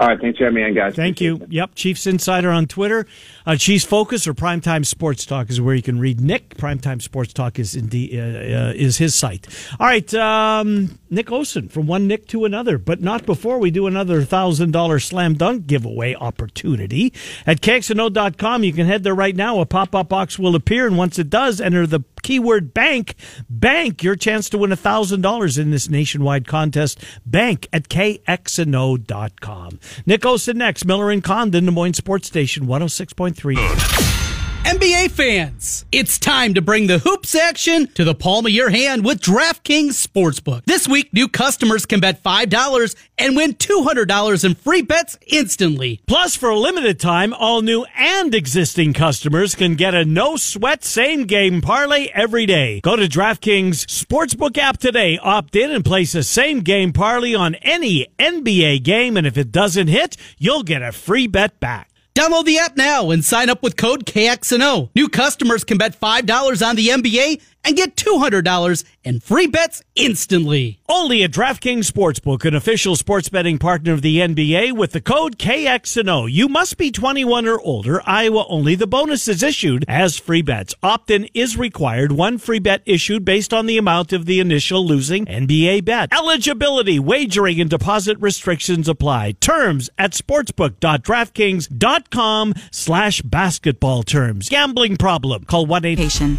[0.00, 0.94] All right, thanks for having me on, guys.
[0.94, 1.46] Thank you.
[1.50, 3.06] Yep, Chiefs Insider on Twitter.
[3.44, 6.56] Uh, Chiefs Focus or Primetime Sports Talk is where you can read Nick.
[6.56, 9.46] Primetime Sports Talk is indeed uh, uh, is his site.
[9.78, 13.86] All right, um, Nick Osen from one Nick to another, but not before we do
[13.86, 17.12] another thousand dollar slam dunk giveaway opportunity
[17.46, 18.64] at KXNO.com.
[18.64, 19.60] You can head there right now.
[19.60, 23.16] A pop up box will appear, and once it does, enter the keyword bank.
[23.50, 27.04] Bank your chance to win a thousand dollars in this nationwide contest.
[27.26, 29.78] Bank at KXNO.com.
[30.06, 30.84] Nick Osen next.
[30.84, 34.19] Miller and Condon, Des Moines Sports Station 106.3.
[34.64, 39.04] NBA fans, it's time to bring the hoops action to the palm of your hand
[39.04, 40.64] with DraftKings Sportsbook.
[40.66, 46.00] This week, new customers can bet $5 and win $200 in free bets instantly.
[46.06, 50.84] Plus, for a limited time, all new and existing customers can get a no sweat
[50.84, 52.80] same game parlay every day.
[52.82, 57.54] Go to DraftKings Sportsbook app today, opt in, and place a same game parlay on
[57.56, 59.16] any NBA game.
[59.16, 61.89] And if it doesn't hit, you'll get a free bet back.
[62.20, 64.90] Download the app now and sign up with code KXNO.
[64.94, 70.80] New customers can bet $5 on the NBA and get $200 in free bets instantly.
[70.88, 75.38] Only at DraftKings Sportsbook, an official sports betting partner of the NBA with the code
[75.38, 76.30] KXNO.
[76.30, 78.02] You must be 21 or older.
[78.04, 78.74] Iowa only.
[78.74, 80.74] The bonus is issued as free bets.
[80.82, 82.12] Opt-in is required.
[82.12, 86.12] One free bet issued based on the amount of the initial losing NBA bet.
[86.12, 89.32] Eligibility, wagering, and deposit restrictions apply.
[89.32, 94.48] Terms at sportsbook.draftkings.com slash basketball terms.
[94.48, 95.44] Gambling problem.
[95.44, 96.38] Call 1-800.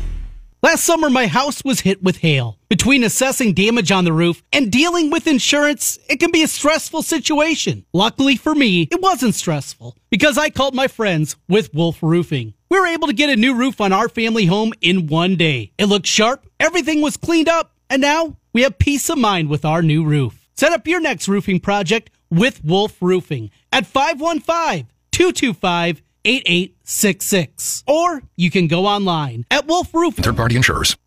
[0.63, 2.59] Last summer, my house was hit with hail.
[2.69, 7.01] Between assessing damage on the roof and dealing with insurance, it can be a stressful
[7.01, 7.83] situation.
[7.93, 12.53] Luckily for me, it wasn't stressful because I called my friends with Wolf Roofing.
[12.69, 15.71] We were able to get a new roof on our family home in one day.
[15.79, 19.65] It looked sharp, everything was cleaned up, and now we have peace of mind with
[19.65, 20.47] our new roof.
[20.55, 27.83] Set up your next roofing project with Wolf Roofing at 515 225 8866.
[27.87, 30.15] Or you can go online at Wolf Roof.
[30.15, 30.97] Third party insurers.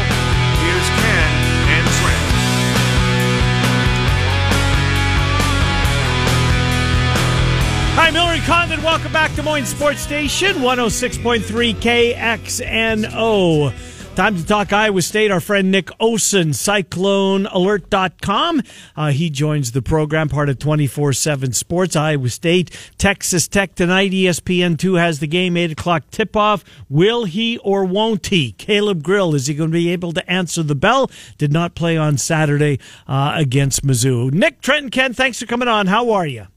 [0.60, 1.30] Here's Ken
[1.68, 2.24] and Trent.
[8.00, 8.82] Hi, Miller and Condon.
[8.82, 13.72] Welcome back to Des Moines Sports Station 106.3 KXNO.
[14.18, 15.30] Time to talk Iowa State.
[15.30, 18.62] Our friend Nick Osen, CycloneAlert.com.
[18.96, 21.94] Uh, he joins the program, part of 24 7 Sports.
[21.94, 24.12] Iowa State, Texas Tech tonight.
[24.12, 26.64] E ESPN2 has the game, 8 o'clock tip off.
[26.88, 28.50] Will he or won't he?
[28.50, 31.08] Caleb Grill, is he going to be able to answer the bell?
[31.36, 34.32] Did not play on Saturday uh, against Mizzou.
[34.32, 35.86] Nick, Trenton, Ken, thanks for coming on.
[35.86, 36.48] How are you?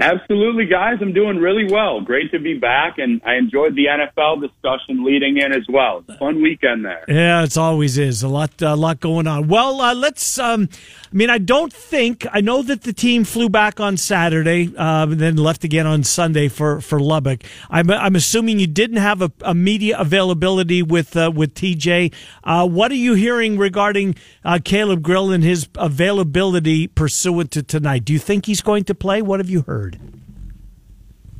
[0.00, 0.98] Absolutely, guys.
[1.00, 2.00] I'm doing really well.
[2.00, 6.04] Great to be back, and I enjoyed the NFL discussion leading in as well.
[6.18, 7.04] Fun weekend there.
[7.08, 9.48] Yeah, it's always is a lot, a lot going on.
[9.48, 10.38] Well, uh, let's.
[10.38, 10.68] Um,
[11.12, 15.04] I mean, I don't think I know that the team flew back on Saturday, uh,
[15.04, 17.42] and then left again on Sunday for for Lubbock.
[17.70, 22.12] I'm, I'm assuming you didn't have a, a media availability with uh, with TJ.
[22.44, 28.04] Uh, what are you hearing regarding uh, Caleb Grill and his availability pursuant to tonight?
[28.04, 29.22] Do you think he's going to play?
[29.22, 29.87] What have you heard?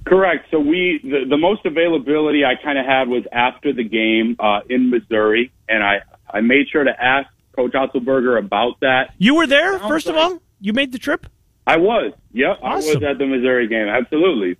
[0.06, 0.46] Correct.
[0.50, 4.60] So we the, the most availability I kind of had was after the game uh,
[4.68, 9.12] in Missouri, and I I made sure to ask Coach Otzelberger about that.
[9.18, 10.40] You were there, first of all?
[10.60, 11.26] You made the trip?
[11.66, 12.12] I was.
[12.32, 12.90] Yep, Awesome.
[12.90, 13.88] I was at the Missouri game.
[13.88, 14.56] Absolutely.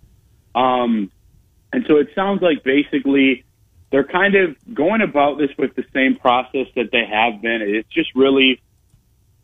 [0.54, 1.10] Um,
[1.72, 3.44] and so it sounds like basically
[3.90, 7.62] they're kind of going about this with the same process that they have been.
[7.62, 8.60] It's just really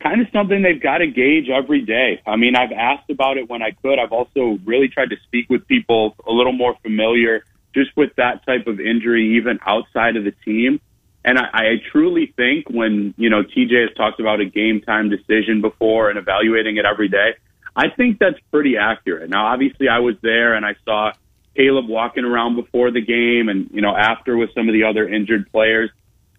[0.05, 2.21] kind of something they've got to gauge every day.
[2.27, 3.99] I mean, I've asked about it when I could.
[3.99, 7.43] I've also really tried to speak with people a little more familiar
[7.75, 10.81] just with that type of injury, even outside of the team.
[11.25, 15.09] And I, I truly think when, you know, TJ has talked about a game time
[15.09, 17.35] decision before and evaluating it every day,
[17.75, 19.31] I think that's pretty accurate.
[19.31, 21.13] Now, obviously, I was there and I saw
[21.57, 25.09] Caleb walking around before the game and, you know, after with some of the other
[25.09, 25.91] injured players.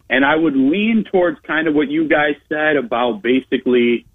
[0.09, 4.05] And I would lean towards kind of what you guys said about basically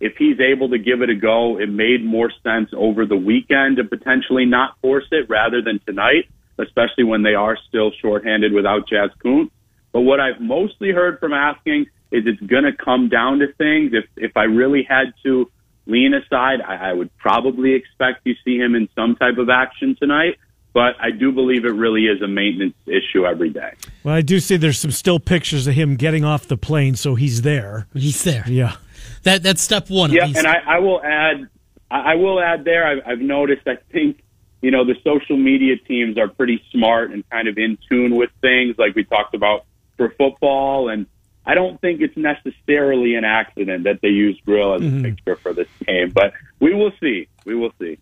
[0.00, 3.78] if he's able to give it a go, it made more sense over the weekend
[3.78, 8.88] to potentially not force it rather than tonight, especially when they are still shorthanded without
[8.88, 9.50] Jaz Kunc.
[9.92, 13.92] But what I've mostly heard from asking is it's going to come down to things.
[13.92, 15.50] If if I really had to
[15.86, 19.96] lean aside, I, I would probably expect you see him in some type of action
[19.98, 20.38] tonight.
[20.74, 23.72] But I do believe it really is a maintenance issue every day.
[24.04, 27.14] Well, I do see there's some still pictures of him getting off the plane, so
[27.14, 27.86] he's there.
[27.94, 28.44] He's there.
[28.46, 28.76] Yeah.
[29.22, 30.12] That that's step one.
[30.12, 31.48] Yeah, and I, I will add,
[31.90, 32.86] I I will add there.
[32.86, 33.66] I've, I've noticed.
[33.66, 34.22] I think
[34.60, 38.30] you know the social media teams are pretty smart and kind of in tune with
[38.40, 39.64] things, like we talked about
[39.96, 40.88] for football.
[40.88, 41.06] And
[41.44, 45.02] I don't think it's necessarily an accident that they used Grill as a mm-hmm.
[45.02, 46.10] picture for this game.
[46.10, 47.28] But we will see.
[47.44, 47.98] We will see.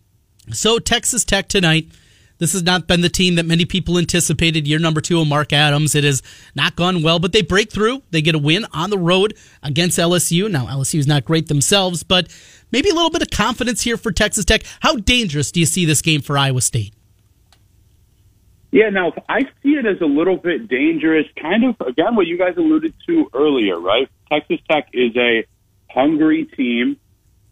[0.52, 1.86] So Texas Tech tonight.
[2.38, 4.66] This has not been the team that many people anticipated.
[4.66, 5.94] Year number two of Mark Adams.
[5.94, 6.22] It has
[6.54, 8.02] not gone well, but they break through.
[8.10, 10.50] They get a win on the road against LSU.
[10.50, 12.28] Now LSU is not great themselves, but
[12.70, 14.62] maybe a little bit of confidence here for Texas Tech.
[14.80, 16.92] How dangerous do you see this game for Iowa State?
[18.70, 22.36] Yeah, now I see it as a little bit dangerous, kind of again what you
[22.36, 24.08] guys alluded to earlier, right?
[24.30, 25.46] Texas Tech is a
[25.88, 26.98] hungry team.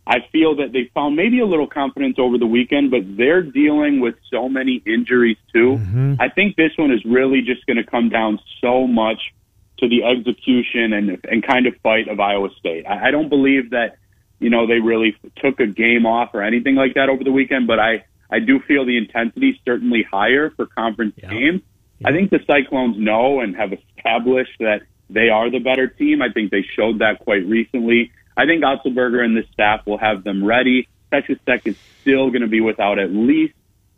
[0.07, 4.01] I feel that they found maybe a little confidence over the weekend, but they're dealing
[4.01, 5.79] with so many injuries too.
[5.79, 6.15] Mm-hmm.
[6.21, 9.33] I think this one is really just going to come down so much
[9.79, 12.87] to the execution and and kind of fight of Iowa State.
[12.87, 13.97] I, I don't believe that
[14.41, 17.67] you know they really took a game off or anything like that over the weekend,
[17.67, 21.63] but I I do feel the intensity is certainly higher for conference games.
[22.05, 26.21] I think the Cyclones know and have established that they are the better team.
[26.23, 28.13] I think they showed that quite recently.
[28.37, 30.89] I think Otzelberger and this staff will have them ready.
[31.13, 33.55] Texas Tech is still going to be without at least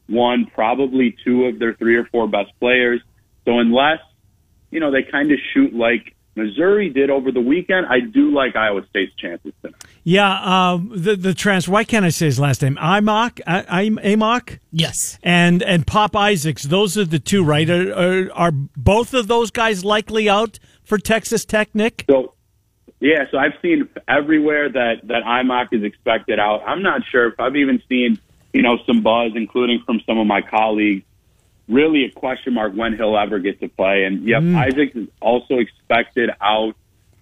[0.08, 3.00] one, probably two of their three or four best players.
[3.44, 3.98] So unless,
[4.70, 8.54] you know, they kind of shoot like Missouri did over the weekend, I do like
[8.54, 9.82] Iowa State's chances tonight.
[10.04, 11.72] Yeah, um, the the transfer.
[11.72, 12.76] Why can't I say his last name?
[12.76, 15.18] Aimaq, I'm Amok, Yes.
[15.22, 16.64] and and Pop Isaacs.
[16.64, 17.68] Those are the two, right?
[17.70, 21.74] Are, are are both of those guys likely out for Texas Tech?
[21.74, 22.04] Nick.
[22.08, 22.34] So,
[23.00, 26.62] yeah, so I've seen everywhere that that Aimaq is expected out.
[26.66, 28.18] I'm not sure if I've even seen,
[28.52, 31.04] you know, some buzz, including from some of my colleagues.
[31.68, 34.04] Really, a question mark when he'll ever get to play.
[34.04, 34.56] And yep, mm.
[34.56, 36.74] Isaac is also expected out.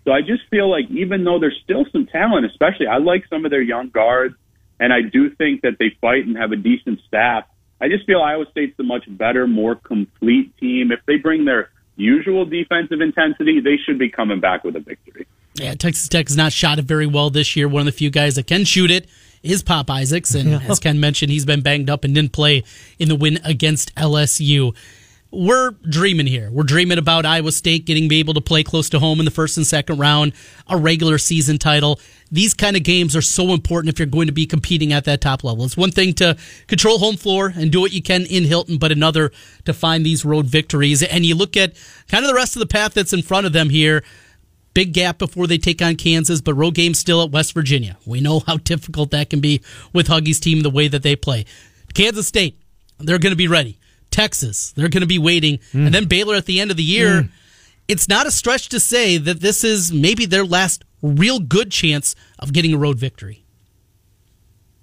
[0.05, 3.45] So I just feel like even though there's still some talent, especially I like some
[3.45, 4.37] of their young guards,
[4.79, 7.45] and I do think that they fight and have a decent staff.
[7.81, 10.93] I just feel Iowa State's the much better, more complete team.
[10.93, 15.27] If they bring their usual defensive intensity, they should be coming back with a victory.
[15.55, 17.69] Yeah, Texas Tech has not shot it very well this year.
[17.69, 19.07] One of the few guys that can shoot it
[19.43, 22.65] is Pop Isaacs, and as Ken mentioned, he's been banged up and didn't play
[22.99, 24.75] in the win against LSU.
[25.31, 26.49] We're dreaming here.
[26.51, 29.33] We're dreaming about Iowa State getting be able to play close to home in the
[29.33, 30.33] first and second round,
[30.69, 32.01] a regular season title.
[32.31, 35.21] These kind of games are so important if you're going to be competing at that
[35.21, 35.65] top level.
[35.65, 36.37] It's one thing to
[36.69, 39.31] control home floor and do what you can in Hilton, but another
[39.65, 41.03] to find these road victories.
[41.03, 41.75] And you look at
[42.09, 44.05] kind of the rest of the path that's in front of them here.
[44.75, 47.97] Big gap before they take on Kansas, but road game still at West Virginia.
[48.05, 51.47] We know how difficult that can be with Huggy's team, the way that they play.
[51.95, 52.61] Kansas State,
[52.99, 53.79] they're going to be ready.
[54.11, 55.61] Texas, they're going to be waiting.
[55.73, 57.23] And then Baylor at the end of the year.
[57.23, 57.31] Mm.
[57.87, 62.17] It's not a stretch to say that this is maybe their last real good chance
[62.39, 63.45] of getting a road victory.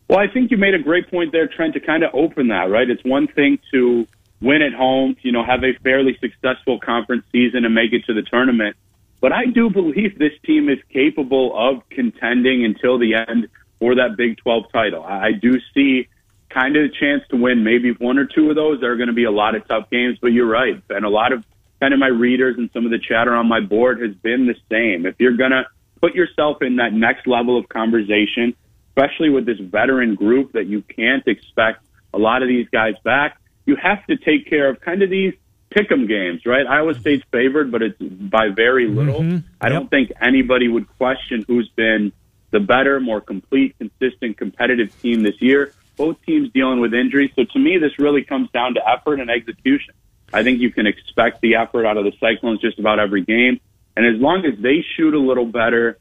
[0.07, 2.69] Well, I think you made a great point there, Trent, to kind of open that,
[2.69, 2.89] right?
[2.89, 4.05] It's one thing to
[4.41, 8.13] win at home, you know, have a fairly successful conference season and make it to
[8.13, 8.75] the tournament.
[9.21, 13.47] But I do believe this team is capable of contending until the end
[13.79, 15.03] for that Big 12 title.
[15.03, 16.09] I do see
[16.49, 18.81] kind of a chance to win maybe one or two of those.
[18.81, 20.81] There are going to be a lot of tough games, but you're right.
[20.89, 21.45] And a lot of
[21.79, 24.55] kind of my readers and some of the chatter on my board has been the
[24.69, 25.05] same.
[25.05, 25.63] If you're going to
[26.01, 28.55] put yourself in that next level of conversation,
[28.89, 33.37] especially with this veteran group that you can't expect a lot of these guys back,
[33.65, 35.33] you have to take care of kind of these
[35.71, 36.67] pick 'em games, right?
[36.67, 39.21] Iowa State's favored, but it's by very little.
[39.21, 39.43] Mhm.
[39.59, 42.11] I don't think anybody would question who's been
[42.51, 45.71] the better, more complete, consistent, competitive team this year.
[45.97, 47.31] Both teams dealing with injuries.
[47.35, 49.93] So to me, this really comes down to effort and execution.
[50.33, 53.59] I think you can expect the effort out of the Cyclones just about every game.
[53.95, 55.97] And as long as they shoot a little better,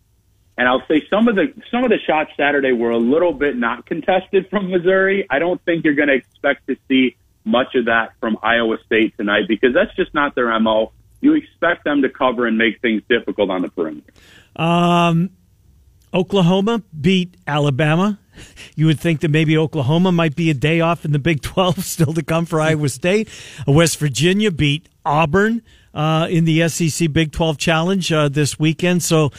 [0.56, 3.56] and I'll say some of the some of the shots Saturday were a little bit
[3.56, 5.26] not contested from Missouri.
[5.30, 9.16] I don't think you're going to expect to see much of that from Iowa State
[9.16, 10.92] tonight because that's just not their mo.
[11.20, 14.12] You expect them to cover and make things difficult on the perimeter.
[14.56, 15.30] Um,
[16.12, 18.18] Oklahoma beat Alabama.
[18.74, 21.84] You would think that maybe Oklahoma might be a day off in the Big 12
[21.84, 23.28] still to come for Iowa State.
[23.66, 25.62] West Virginia beat Auburn
[25.94, 29.02] uh, in the SEC Big 12 Challenge uh, this weekend.
[29.02, 29.30] So,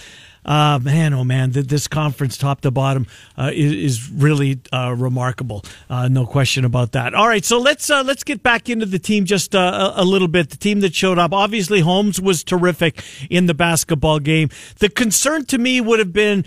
[0.46, 4.96] uh, man, oh man, th- this conference, top to bottom, uh, is, is really uh,
[4.98, 5.64] remarkable.
[5.90, 7.14] Uh, no question about that.
[7.14, 10.06] All right, so let's uh, let's get back into the team just uh, a, a
[10.06, 10.50] little bit.
[10.50, 14.50] The team that showed up, obviously, Holmes was terrific in the basketball game.
[14.80, 16.46] The concern to me would have been.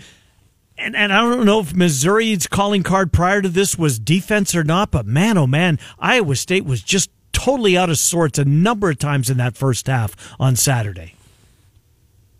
[0.77, 4.65] And, and I don't know if Missouri's calling card prior to this was defense or
[4.65, 8.89] not, but man, oh man, Iowa State was just totally out of sorts a number
[8.89, 11.14] of times in that first half on Saturday.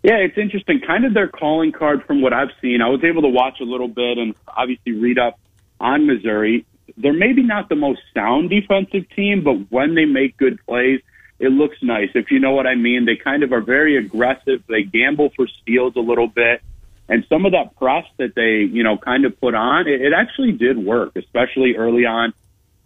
[0.06, 0.80] Yeah, it's interesting.
[0.86, 2.80] Kind of their calling card from what I've seen.
[2.80, 5.36] I was able to watch a little bit and obviously read up
[5.80, 6.64] on Missouri.
[6.96, 11.00] They're maybe not the most sound defensive team, but when they make good plays,
[11.40, 12.10] it looks nice.
[12.14, 14.62] If you know what I mean, they kind of are very aggressive.
[14.68, 16.62] They gamble for steals a little bit.
[17.08, 20.12] And some of that press that they, you know, kind of put on, it, it
[20.12, 22.32] actually did work, especially early on.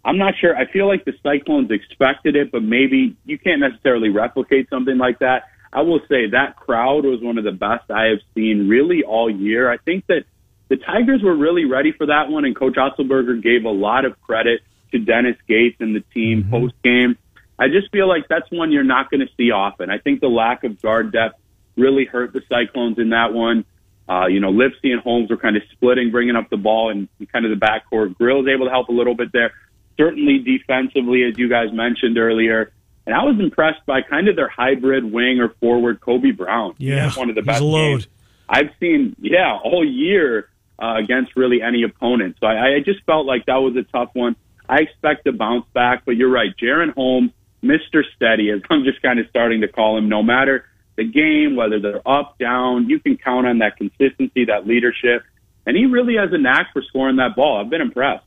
[0.03, 0.57] I'm not sure.
[0.57, 5.19] I feel like the Cyclones expected it, but maybe you can't necessarily replicate something like
[5.19, 5.43] that.
[5.73, 9.29] I will say that crowd was one of the best I have seen really all
[9.29, 9.71] year.
[9.71, 10.25] I think that
[10.69, 14.19] the Tigers were really ready for that one, and Coach Otzelberger gave a lot of
[14.21, 16.51] credit to Dennis Gates and the team Mm-hmm.
[16.51, 17.17] post game.
[17.57, 19.89] I just feel like that's one you're not going to see often.
[19.89, 21.39] I think the lack of guard depth
[21.77, 23.65] really hurt the Cyclones in that one.
[24.09, 27.07] Uh, you know, Lipsey and Holmes were kind of splitting, bringing up the ball in
[27.31, 28.17] kind of the backcourt.
[28.17, 29.51] Grill's able to help a little bit there.
[29.97, 32.71] Certainly defensively, as you guys mentioned earlier.
[33.05, 36.75] And I was impressed by kind of their hybrid wing or forward, Kobe Brown.
[36.77, 38.05] Yeah, one of the best load.
[38.47, 42.37] I've seen, yeah, all year uh, against really any opponent.
[42.39, 44.35] So I, I just felt like that was a tough one.
[44.67, 46.51] I expect to bounce back, but you're right.
[46.55, 47.31] Jaren Holmes,
[47.63, 48.03] Mr.
[48.15, 51.79] Steady, as I'm just kind of starting to call him, no matter the game, whether
[51.79, 55.23] they're up, down, you can count on that consistency, that leadership.
[55.65, 57.59] And he really has a knack for scoring that ball.
[57.59, 58.25] I've been impressed.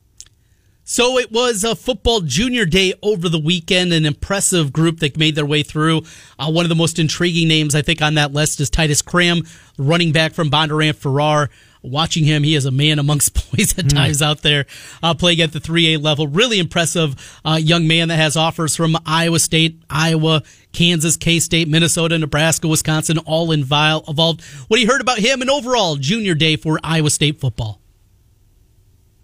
[0.87, 5.35] So it was a football junior day over the weekend, an impressive group that made
[5.35, 6.03] their way through.
[6.39, 9.45] Uh, one of the most intriguing names, I think, on that list is Titus Cram,
[9.79, 11.49] running back from Bondurant Farrar.
[11.81, 14.67] Watching him, he is a man amongst boys at times out there,
[15.03, 16.29] uh, playing at the 3A level.
[16.29, 20.43] Really impressive uh, young man that has offers from Iowa State, Iowa,
[20.73, 24.43] Kansas, K State, Minnesota, Nebraska, Wisconsin, all involved.
[24.69, 27.81] What do you heard about him and overall junior day for Iowa State football?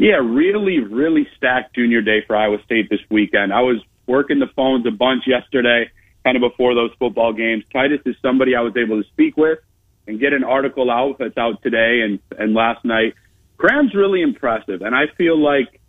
[0.01, 3.53] Yeah, really, really stacked junior day for Iowa State this weekend.
[3.53, 5.91] I was working the phones a bunch yesterday,
[6.25, 7.65] kind of before those football games.
[7.71, 9.59] Titus is somebody I was able to speak with
[10.07, 13.13] and get an article out that's out today and, and last night.
[13.59, 15.83] Graham's really impressive, and I feel like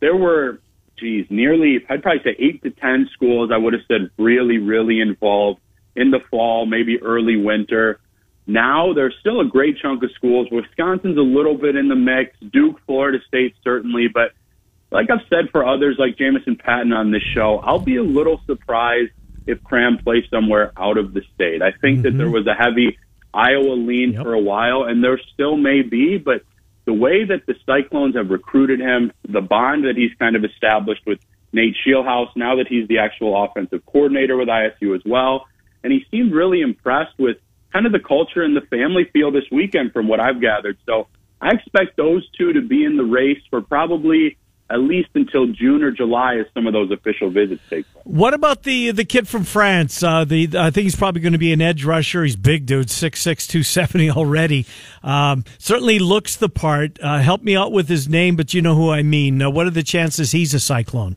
[0.00, 0.58] there were,
[0.98, 5.02] geez, nearly, I'd probably say eight to 10 schools I would have said really, really
[5.02, 5.60] involved
[5.94, 8.00] in the fall, maybe early winter.
[8.50, 10.48] Now there's still a great chunk of schools.
[10.50, 12.36] Wisconsin's a little bit in the mix.
[12.52, 14.32] Duke, Florida State certainly, but
[14.90, 18.40] like I've said for others like Jamison Patton on this show, I'll be a little
[18.46, 19.12] surprised
[19.46, 21.62] if Cram plays somewhere out of the state.
[21.62, 22.34] I think that there mm-hmm.
[22.34, 22.98] was a heavy
[23.32, 24.22] Iowa lean Yep.
[24.24, 26.42] for a while, and there still may be, but
[26.86, 31.06] the way that the Cyclones have recruited him, the bond that he's kind of established
[31.06, 31.20] with
[31.52, 35.46] Nate Scheelhaase, now that he's the actual offensive coordinator with ISU as well,
[35.84, 37.36] and he seemed really impressed with
[37.72, 40.78] kind of the culture and the family feel this weekend from what I've gathered.
[40.86, 41.06] So
[41.40, 44.36] I expect those two to be in the race for probably
[44.70, 48.04] at least until June or July as some of those official visits take place.
[48.04, 50.02] What about the the kid from France?
[50.02, 52.22] Uh, the I think he's probably going to be an edge rusher.
[52.22, 54.66] He's big, dude, 6'6", 270 already.
[55.02, 56.98] Um, certainly looks the part.
[57.02, 59.42] Uh, help me out with his name, but you know who I mean.
[59.42, 61.16] Uh, what are the chances he's a Cyclone?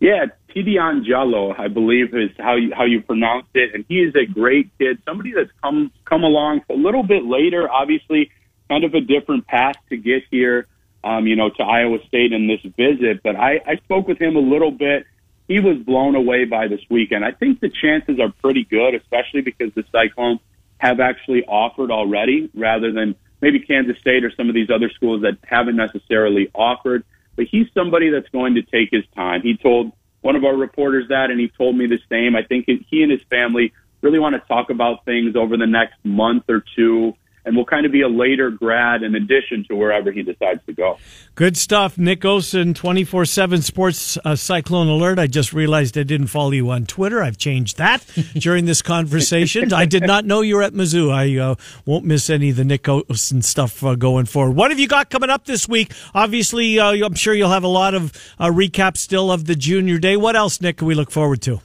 [0.00, 4.14] Yeah, Tidian Jallo, I believe is how you how you pronounce it, and he is
[4.14, 5.02] a great kid.
[5.06, 8.30] Somebody that's come come along a little bit later, obviously,
[8.68, 10.66] kind of a different path to get here.
[11.02, 14.36] Um, you know, to Iowa State in this visit, but I, I spoke with him
[14.36, 15.06] a little bit.
[15.48, 17.24] He was blown away by this weekend.
[17.24, 20.40] I think the chances are pretty good, especially because the Cyclones
[20.76, 25.22] have actually offered already, rather than maybe Kansas State or some of these other schools
[25.22, 27.02] that haven't necessarily offered.
[27.34, 29.40] But he's somebody that's going to take his time.
[29.40, 32.36] He told one of our reporters that, and he told me the same.
[32.36, 35.96] I think he and his family really want to talk about things over the next
[36.04, 37.14] month or two
[37.44, 40.72] and will kind of be a later grad in addition to wherever he decides to
[40.72, 40.98] go.
[41.34, 41.96] Good stuff.
[41.96, 45.18] Nick Osen, 24 7 Sports uh, Cyclone Alert.
[45.18, 47.22] I just realized I didn't follow you on Twitter.
[47.22, 49.72] I've changed that during this conversation.
[49.72, 51.12] I did not know you were at Mizzou.
[51.12, 51.54] I uh,
[51.86, 54.56] won't miss any of the Nick Osen stuff uh, going forward.
[54.56, 55.92] What have you got coming up this week?
[56.14, 59.98] Obviously, uh, I'm sure you'll have a lot of uh, recaps still of the junior
[59.98, 60.16] day.
[60.16, 61.60] What else, Nick, can we look forward to?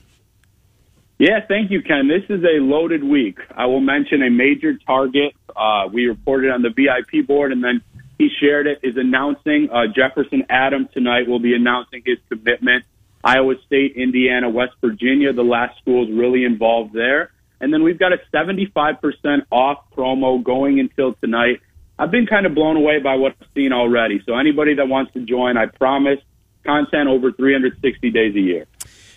[1.18, 2.08] Yeah, thank you, Ken.
[2.08, 3.38] This is a loaded week.
[3.56, 5.34] I will mention a major target.
[5.56, 7.80] Uh, we reported on the VIP board, and then
[8.18, 8.80] he shared it.
[8.82, 12.84] Is announcing uh, Jefferson Adams tonight will be announcing his commitment.
[13.24, 17.32] Iowa State, Indiana, West Virginia, the last schools really involved there.
[17.60, 21.60] And then we've got a 75% off promo going until tonight.
[21.98, 24.20] I've been kind of blown away by what I've seen already.
[24.26, 26.20] So anybody that wants to join, I promise
[26.62, 28.66] content over 360 days a year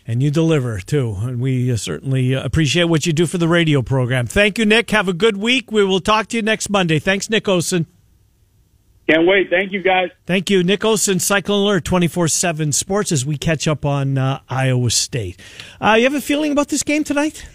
[0.09, 1.15] and you deliver too.
[1.19, 4.25] And we uh, certainly uh, appreciate what you do for the radio program.
[4.25, 4.89] Thank you, Nick.
[4.89, 5.71] Have a good week.
[5.71, 6.97] We will talk to you next Monday.
[6.97, 7.85] Thanks, Nick Osen.
[9.07, 9.51] Can't wait.
[9.51, 10.09] Thank you, guys.
[10.25, 14.39] Thank you, Nick Osen, Cyclone Alert 24 7 Sports, as we catch up on uh,
[14.49, 15.39] Iowa State.
[15.79, 17.47] Uh, you have a feeling about this game tonight?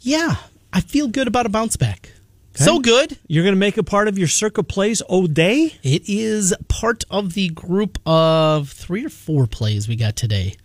[0.00, 0.34] Yeah,
[0.72, 2.10] I feel good about a bounce back.
[2.56, 2.64] Okay.
[2.64, 3.18] So good.
[3.28, 5.76] You're going to make a part of your Circa Plays O Day?
[5.84, 10.56] It is part of the group of three or four plays we got today.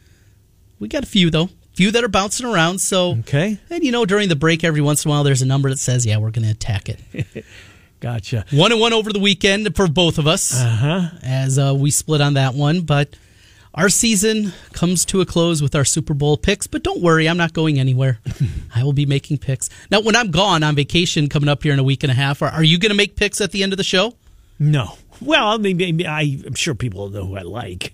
[0.80, 1.50] We got a few though.
[1.74, 2.80] Few that are bouncing around.
[2.80, 5.46] So okay, and you know during the break every once in a while there's a
[5.46, 7.46] number that says yeah we're going to attack it.
[8.00, 8.46] gotcha.
[8.52, 10.62] One and one over the weekend for both of us.
[10.62, 11.10] Uh-huh.
[11.22, 13.16] As uh, we split on that one, but
[13.74, 16.66] our season comes to a close with our Super Bowl picks.
[16.66, 18.20] But don't worry, I'm not going anywhere.
[18.76, 20.00] I will be making picks now.
[20.00, 22.50] When I'm gone on vacation, coming up here in a week and a half, are,
[22.50, 24.16] are you going to make picks at the end of the show?
[24.58, 24.98] No.
[25.20, 27.94] Well, I mean, I, I'm sure people know who I like.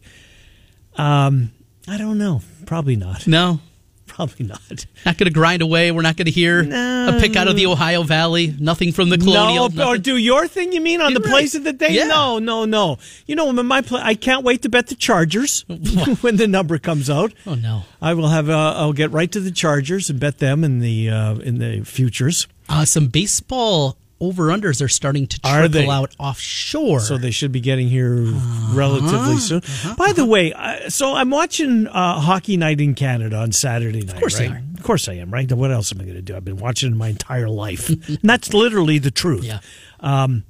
[0.98, 1.52] Um,
[1.88, 2.42] I don't know.
[2.66, 3.28] Probably not.
[3.28, 3.59] No.
[4.12, 4.86] Probably not.
[5.05, 5.89] Not going to grind away.
[5.91, 7.16] We're not going to hear no.
[7.16, 8.53] a pick out of the Ohio Valley.
[8.59, 9.70] Nothing from the Colonial.
[9.70, 10.74] No, or do your thing.
[10.74, 11.32] You mean on You're the right.
[11.32, 11.91] plays of the day?
[11.91, 12.07] Yeah.
[12.07, 12.97] No, no, no.
[13.26, 15.62] You know, my play, I can't wait to bet the Chargers
[16.22, 17.34] when the number comes out.
[17.47, 17.84] Oh no!
[18.01, 18.49] I will have.
[18.49, 21.86] Uh, I'll get right to the Chargers and bet them in the uh, in the
[21.86, 22.47] futures.
[22.68, 27.01] Uh, some baseball over unders are starting to trickle out offshore.
[27.01, 28.76] So they should be getting here uh-huh.
[28.78, 29.57] relatively soon.
[29.57, 29.95] Uh-huh.
[29.95, 30.53] By the way,
[30.88, 34.13] so I'm watching uh, Hockey Night in Canada on Saturday night.
[34.13, 34.51] Of course right?
[34.51, 34.61] are.
[34.76, 35.51] Of course I am, right?
[35.51, 36.36] What else am I going to do?
[36.36, 37.89] I've been watching it my entire life.
[37.89, 39.43] and that's literally the truth.
[39.43, 39.59] Yeah.
[39.99, 40.45] Um,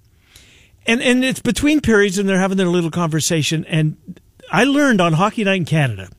[0.85, 3.65] and, and it's between periods and they're having their little conversation.
[3.65, 4.19] And
[4.51, 6.09] I learned on Hockey Night in Canada,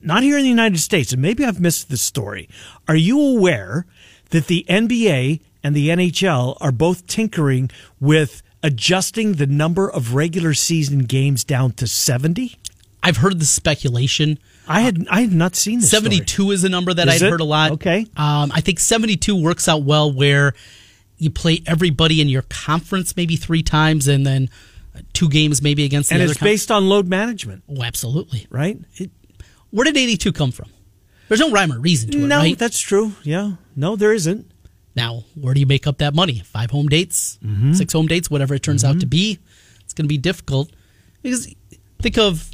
[0.00, 2.48] not here in the United States, and maybe I've missed this story.
[2.86, 3.86] Are you aware
[4.30, 10.54] that the NBA and the NHL are both tinkering with adjusting the number of regular
[10.54, 12.56] season games down to 70.
[13.02, 14.38] I've heard the speculation.
[14.66, 15.90] I had I had not seen this.
[15.90, 16.54] 72 story.
[16.54, 17.72] is a number that I've heard a lot.
[17.72, 18.06] Okay.
[18.16, 20.54] Um, I think 72 works out well where
[21.18, 24.48] you play everybody in your conference maybe three times and then
[25.12, 26.30] two games maybe against the and other.
[26.30, 27.62] And it's based on load management.
[27.68, 28.46] Oh, absolutely.
[28.48, 28.78] Right?
[28.94, 29.10] It,
[29.68, 30.70] where did 82 come from?
[31.28, 32.58] There's no rhyme or reason to it, no, right?
[32.58, 33.12] that's true.
[33.22, 33.56] Yeah.
[33.76, 34.50] No, there isn't.
[34.98, 36.40] Now, where do you make up that money?
[36.40, 37.72] Five home dates, mm-hmm.
[37.72, 38.96] six home dates, whatever it turns mm-hmm.
[38.96, 39.38] out to be.
[39.84, 40.72] It's going to be difficult
[41.22, 41.54] because
[42.02, 42.50] think of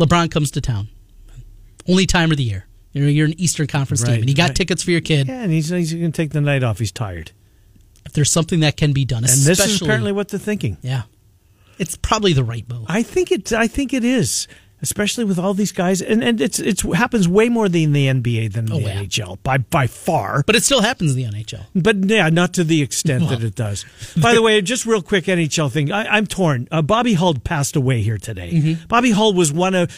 [0.00, 0.88] LeBron comes to town,
[1.86, 2.66] only time of the year.
[2.92, 4.56] You know, you're an Eastern Conference right, team, and you got right.
[4.56, 5.28] tickets for your kid.
[5.28, 6.78] Yeah, and he's, he's going to take the night off.
[6.78, 7.32] He's tired.
[8.06, 10.78] If there's something that can be done, and this is apparently what they're thinking.
[10.80, 11.02] Yeah,
[11.78, 12.86] it's probably the right move.
[12.88, 13.52] I think it.
[13.52, 14.48] I think it is
[14.82, 16.00] especially with all these guys.
[16.00, 19.02] And, and it's it's happens way more in the NBA than oh, the yeah.
[19.02, 20.42] NHL by by far.
[20.46, 21.66] But it still happens in the NHL.
[21.74, 23.30] But yeah, not to the extent well.
[23.30, 23.84] that it does.
[24.20, 25.92] by the way, just real quick NHL thing.
[25.92, 26.68] I, am torn.
[26.70, 28.50] Uh, Bobby Hull passed away here today.
[28.52, 28.86] Mm-hmm.
[28.86, 29.90] Bobby Hull was one of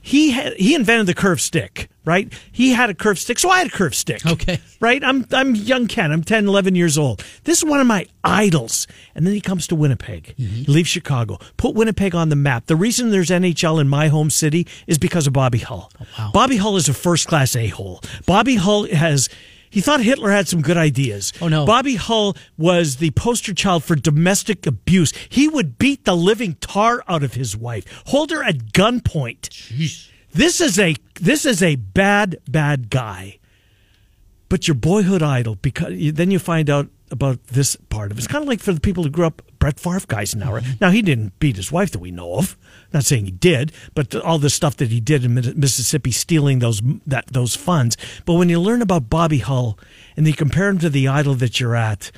[0.00, 2.32] he had, he invented the curve stick, right?
[2.50, 4.24] He had a curve stick, so I had a curve stick.
[4.24, 4.60] Okay.
[4.80, 5.04] Right?
[5.04, 6.10] I'm I'm young Ken.
[6.10, 7.24] I'm 10, 11 years old.
[7.44, 8.86] This is one of my idols.
[9.14, 10.34] And then he comes to Winnipeg.
[10.38, 10.54] Mm-hmm.
[10.54, 11.38] He leaves Chicago.
[11.56, 12.66] Put Winnipeg on the map.
[12.66, 15.90] The reason there's NHL in my home city is because of Bobby Hull.
[16.00, 16.30] Oh, wow.
[16.32, 18.00] Bobby Hull is a first class a-hole.
[18.26, 19.28] Bobby Hull has
[19.70, 21.32] he thought Hitler had some good ideas.
[21.40, 21.64] Oh, no.
[21.64, 25.12] Bobby Hull was the poster child for domestic abuse.
[25.28, 29.48] He would beat the living tar out of his wife, hold her at gunpoint.
[29.48, 30.08] Jeez.
[30.32, 33.38] This is a this is a bad bad guy.
[34.50, 38.20] But your boyhood idol because then you find out about this part of it.
[38.20, 40.52] It's kind of like for the people who grew up Brett Favre guys now.
[40.54, 40.64] Right?
[40.80, 42.56] Now he didn't beat his wife that we know of.
[42.92, 46.82] Not saying he did, but all the stuff that he did in Mississippi, stealing those
[47.06, 47.96] that those funds.
[48.26, 49.78] But when you learn about Bobby Hull
[50.16, 52.10] and you compare him to the idol that you're at,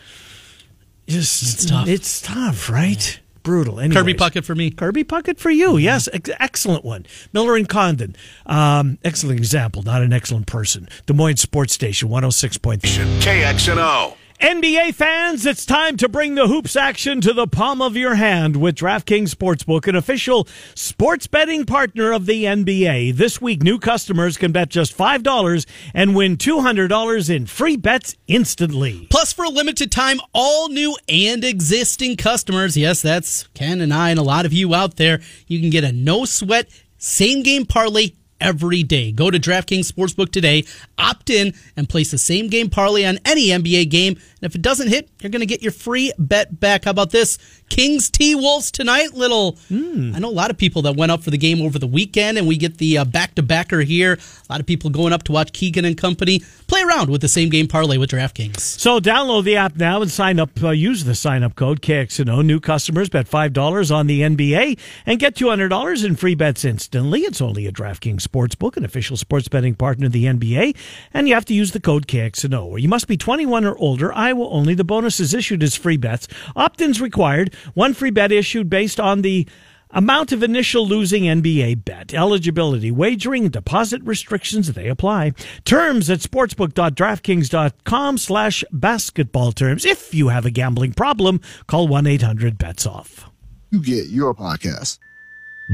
[1.06, 1.88] just it's tough.
[1.88, 3.20] It's tough, right?
[3.42, 3.80] Brutal.
[3.80, 4.70] Anyways, Kirby Puckett for me.
[4.70, 5.76] Kirby Puckett for you.
[5.76, 7.06] Yes, ex- excellent one.
[7.32, 8.14] Miller and Condon.
[8.46, 10.88] Um, excellent example, not an excellent person.
[11.06, 12.80] Des Moines Sports Station 106.3.
[13.20, 14.16] KXNO.
[14.42, 18.56] NBA fans, it's time to bring the hoops action to the palm of your hand
[18.56, 23.14] with DraftKings Sportsbook, an official sports betting partner of the NBA.
[23.14, 25.64] This week, new customers can bet just $5
[25.94, 29.06] and win $200 in free bets instantly.
[29.10, 34.10] Plus, for a limited time, all new and existing customers, yes, that's Ken and I
[34.10, 36.68] and a lot of you out there, you can get a no sweat
[36.98, 38.10] same game parlay
[38.42, 39.12] every day.
[39.12, 40.64] Go to DraftKings Sportsbook today,
[40.98, 44.18] opt in, and place the same game parlay on any NBA game.
[44.42, 46.84] And if it doesn't hit, you're going to get your free bet back.
[46.84, 47.38] How about this?
[47.68, 49.14] Kings T Wolves tonight.
[49.14, 51.86] Little, I know a lot of people that went up for the game over the
[51.86, 54.14] weekend, and we get the back to backer here.
[54.14, 56.42] A lot of people going up to watch Keegan and company.
[56.66, 58.58] Play around with the same game parlay with DraftKings.
[58.60, 60.50] So download the app now and sign up.
[60.62, 62.44] Uh, use the sign up code KXNO.
[62.44, 66.34] New customers bet five dollars on the NBA and get two hundred dollars in free
[66.34, 67.20] bets instantly.
[67.20, 70.76] It's only a DraftKings Sportsbook, an official sports betting partner of the NBA,
[71.14, 72.64] and you have to use the code KXNO.
[72.66, 74.12] Or you must be twenty one or older.
[74.32, 74.74] Iowa only.
[74.74, 76.26] The bonus is issued as free bets.
[76.56, 77.54] Opt-ins required.
[77.74, 79.46] One free bet issued based on the
[79.94, 82.14] Amount of initial losing NBA bet.
[82.14, 85.34] Eligibility, wagering, deposit restrictions, they apply.
[85.66, 89.84] Terms at sportsbook.draftkings.com slash basketball terms.
[89.84, 93.26] If you have a gambling problem, call 1-800-BETS-OFF.
[93.70, 94.98] You get your podcast.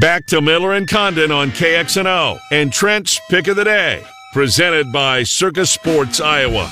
[0.01, 4.03] Back to Miller and Condon on KXNO and Trent's Pick of the Day,
[4.33, 6.69] presented by Circa Sports Iowa.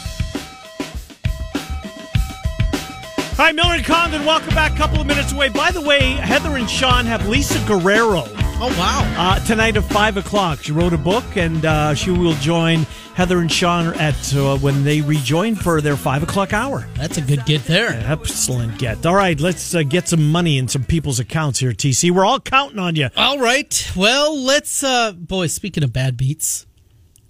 [3.38, 4.24] Hi, Miller and Condon.
[4.24, 4.72] Welcome back.
[4.72, 5.50] A couple of minutes away.
[5.50, 8.24] By the way, Heather and Sean have Lisa Guerrero
[8.58, 9.02] Oh, wow.
[9.18, 10.62] uh, tonight at 5 o'clock.
[10.62, 12.84] She wrote a book, and uh, she will join
[13.14, 16.88] Heather and Sean at uh, when they rejoin for their 5 o'clock hour.
[16.94, 17.90] That's a good get there.
[18.10, 19.04] Excellent get.
[19.04, 22.10] All right, let's uh, get some money in some people's accounts here, TC.
[22.10, 23.10] We're all counting on you.
[23.18, 23.92] All right.
[23.94, 26.64] Well, let's, uh, boy, speaking of bad beats,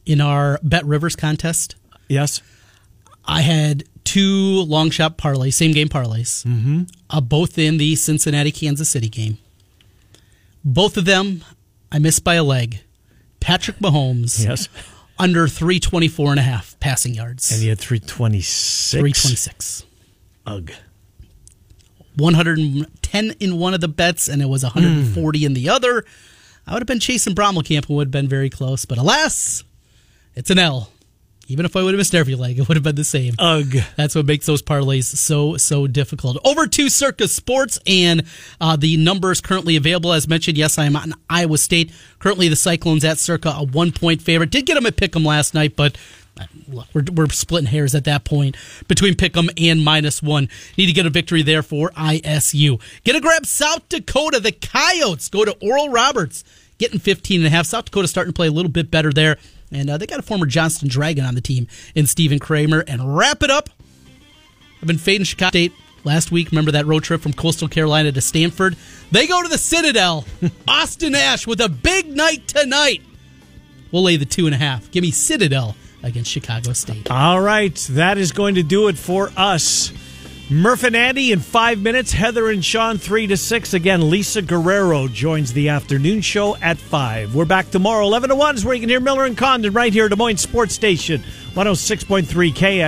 [0.05, 1.75] in our Bet Rivers contest,
[2.09, 2.41] Yes?
[3.25, 6.85] I had two long shot parlays, same game parlays, mm-hmm.
[7.11, 9.37] uh, both in the Cincinnati Kansas City game.
[10.65, 11.45] Both of them,
[11.93, 12.81] I missed by a leg.
[13.41, 14.69] Patrick Mahomes, Yes.
[15.19, 17.53] under 324 and a half passing yards.
[17.53, 18.93] And he had 326.
[18.93, 19.85] 326.
[20.47, 20.73] Ugh.
[22.17, 26.05] 110 in one of the bets, and it was 140 in the other.
[26.67, 29.63] I would have been chasing Brommelkamp and would have been very close, but alas,
[30.35, 30.91] it's an L.
[31.49, 33.35] Even if I would have missed every leg, it would have been the same.
[33.39, 33.77] Ugh.
[33.97, 36.39] That's what makes those parlays so so difficult.
[36.45, 38.25] Over to Circa Sports and
[38.61, 40.13] uh, the numbers currently available.
[40.13, 41.93] As mentioned, yes, I am on Iowa State.
[42.19, 44.51] Currently, the Cyclones at circa a one point favorite.
[44.51, 45.97] Did get them at Pick'em last night, but
[46.39, 48.57] uh, look, we're, we're splitting hairs at that point
[48.89, 50.49] between Pick'em and minus one.
[50.77, 52.81] Need to get a victory there for ISU.
[53.05, 54.41] Get a grab South Dakota.
[54.41, 56.45] The Coyotes go to Oral Roberts,
[56.79, 57.67] getting 15 and a half.
[57.67, 59.39] South Dakota starting to play a little bit better there.
[59.77, 62.83] And uh, they got a former Johnston Dragon on the team in Stephen Kramer.
[62.89, 63.69] And wrap it up.
[64.81, 65.73] I've been fading Chicago State
[66.05, 66.51] last week.
[66.51, 68.77] Remember that road trip from Coastal Carolina to Stanford?
[69.11, 70.25] They go to the Citadel.
[70.69, 73.03] Austin Ash with a big night tonight.
[73.93, 74.91] We'll lay the two and a half.
[74.91, 77.11] Give me Citadel against Chicago State.
[77.11, 79.93] All right, that is going to do it for us.
[80.49, 82.13] Murph and Andy in five minutes.
[82.13, 83.75] Heather and Sean three to six.
[83.75, 87.35] Again, Lisa Guerrero joins the afternoon show at five.
[87.35, 89.93] We're back tomorrow, eleven to one, is where you can hear Miller and Condon right
[89.93, 91.21] here at Des Moines Sports Station,
[91.55, 92.85] one hundred six point three KX.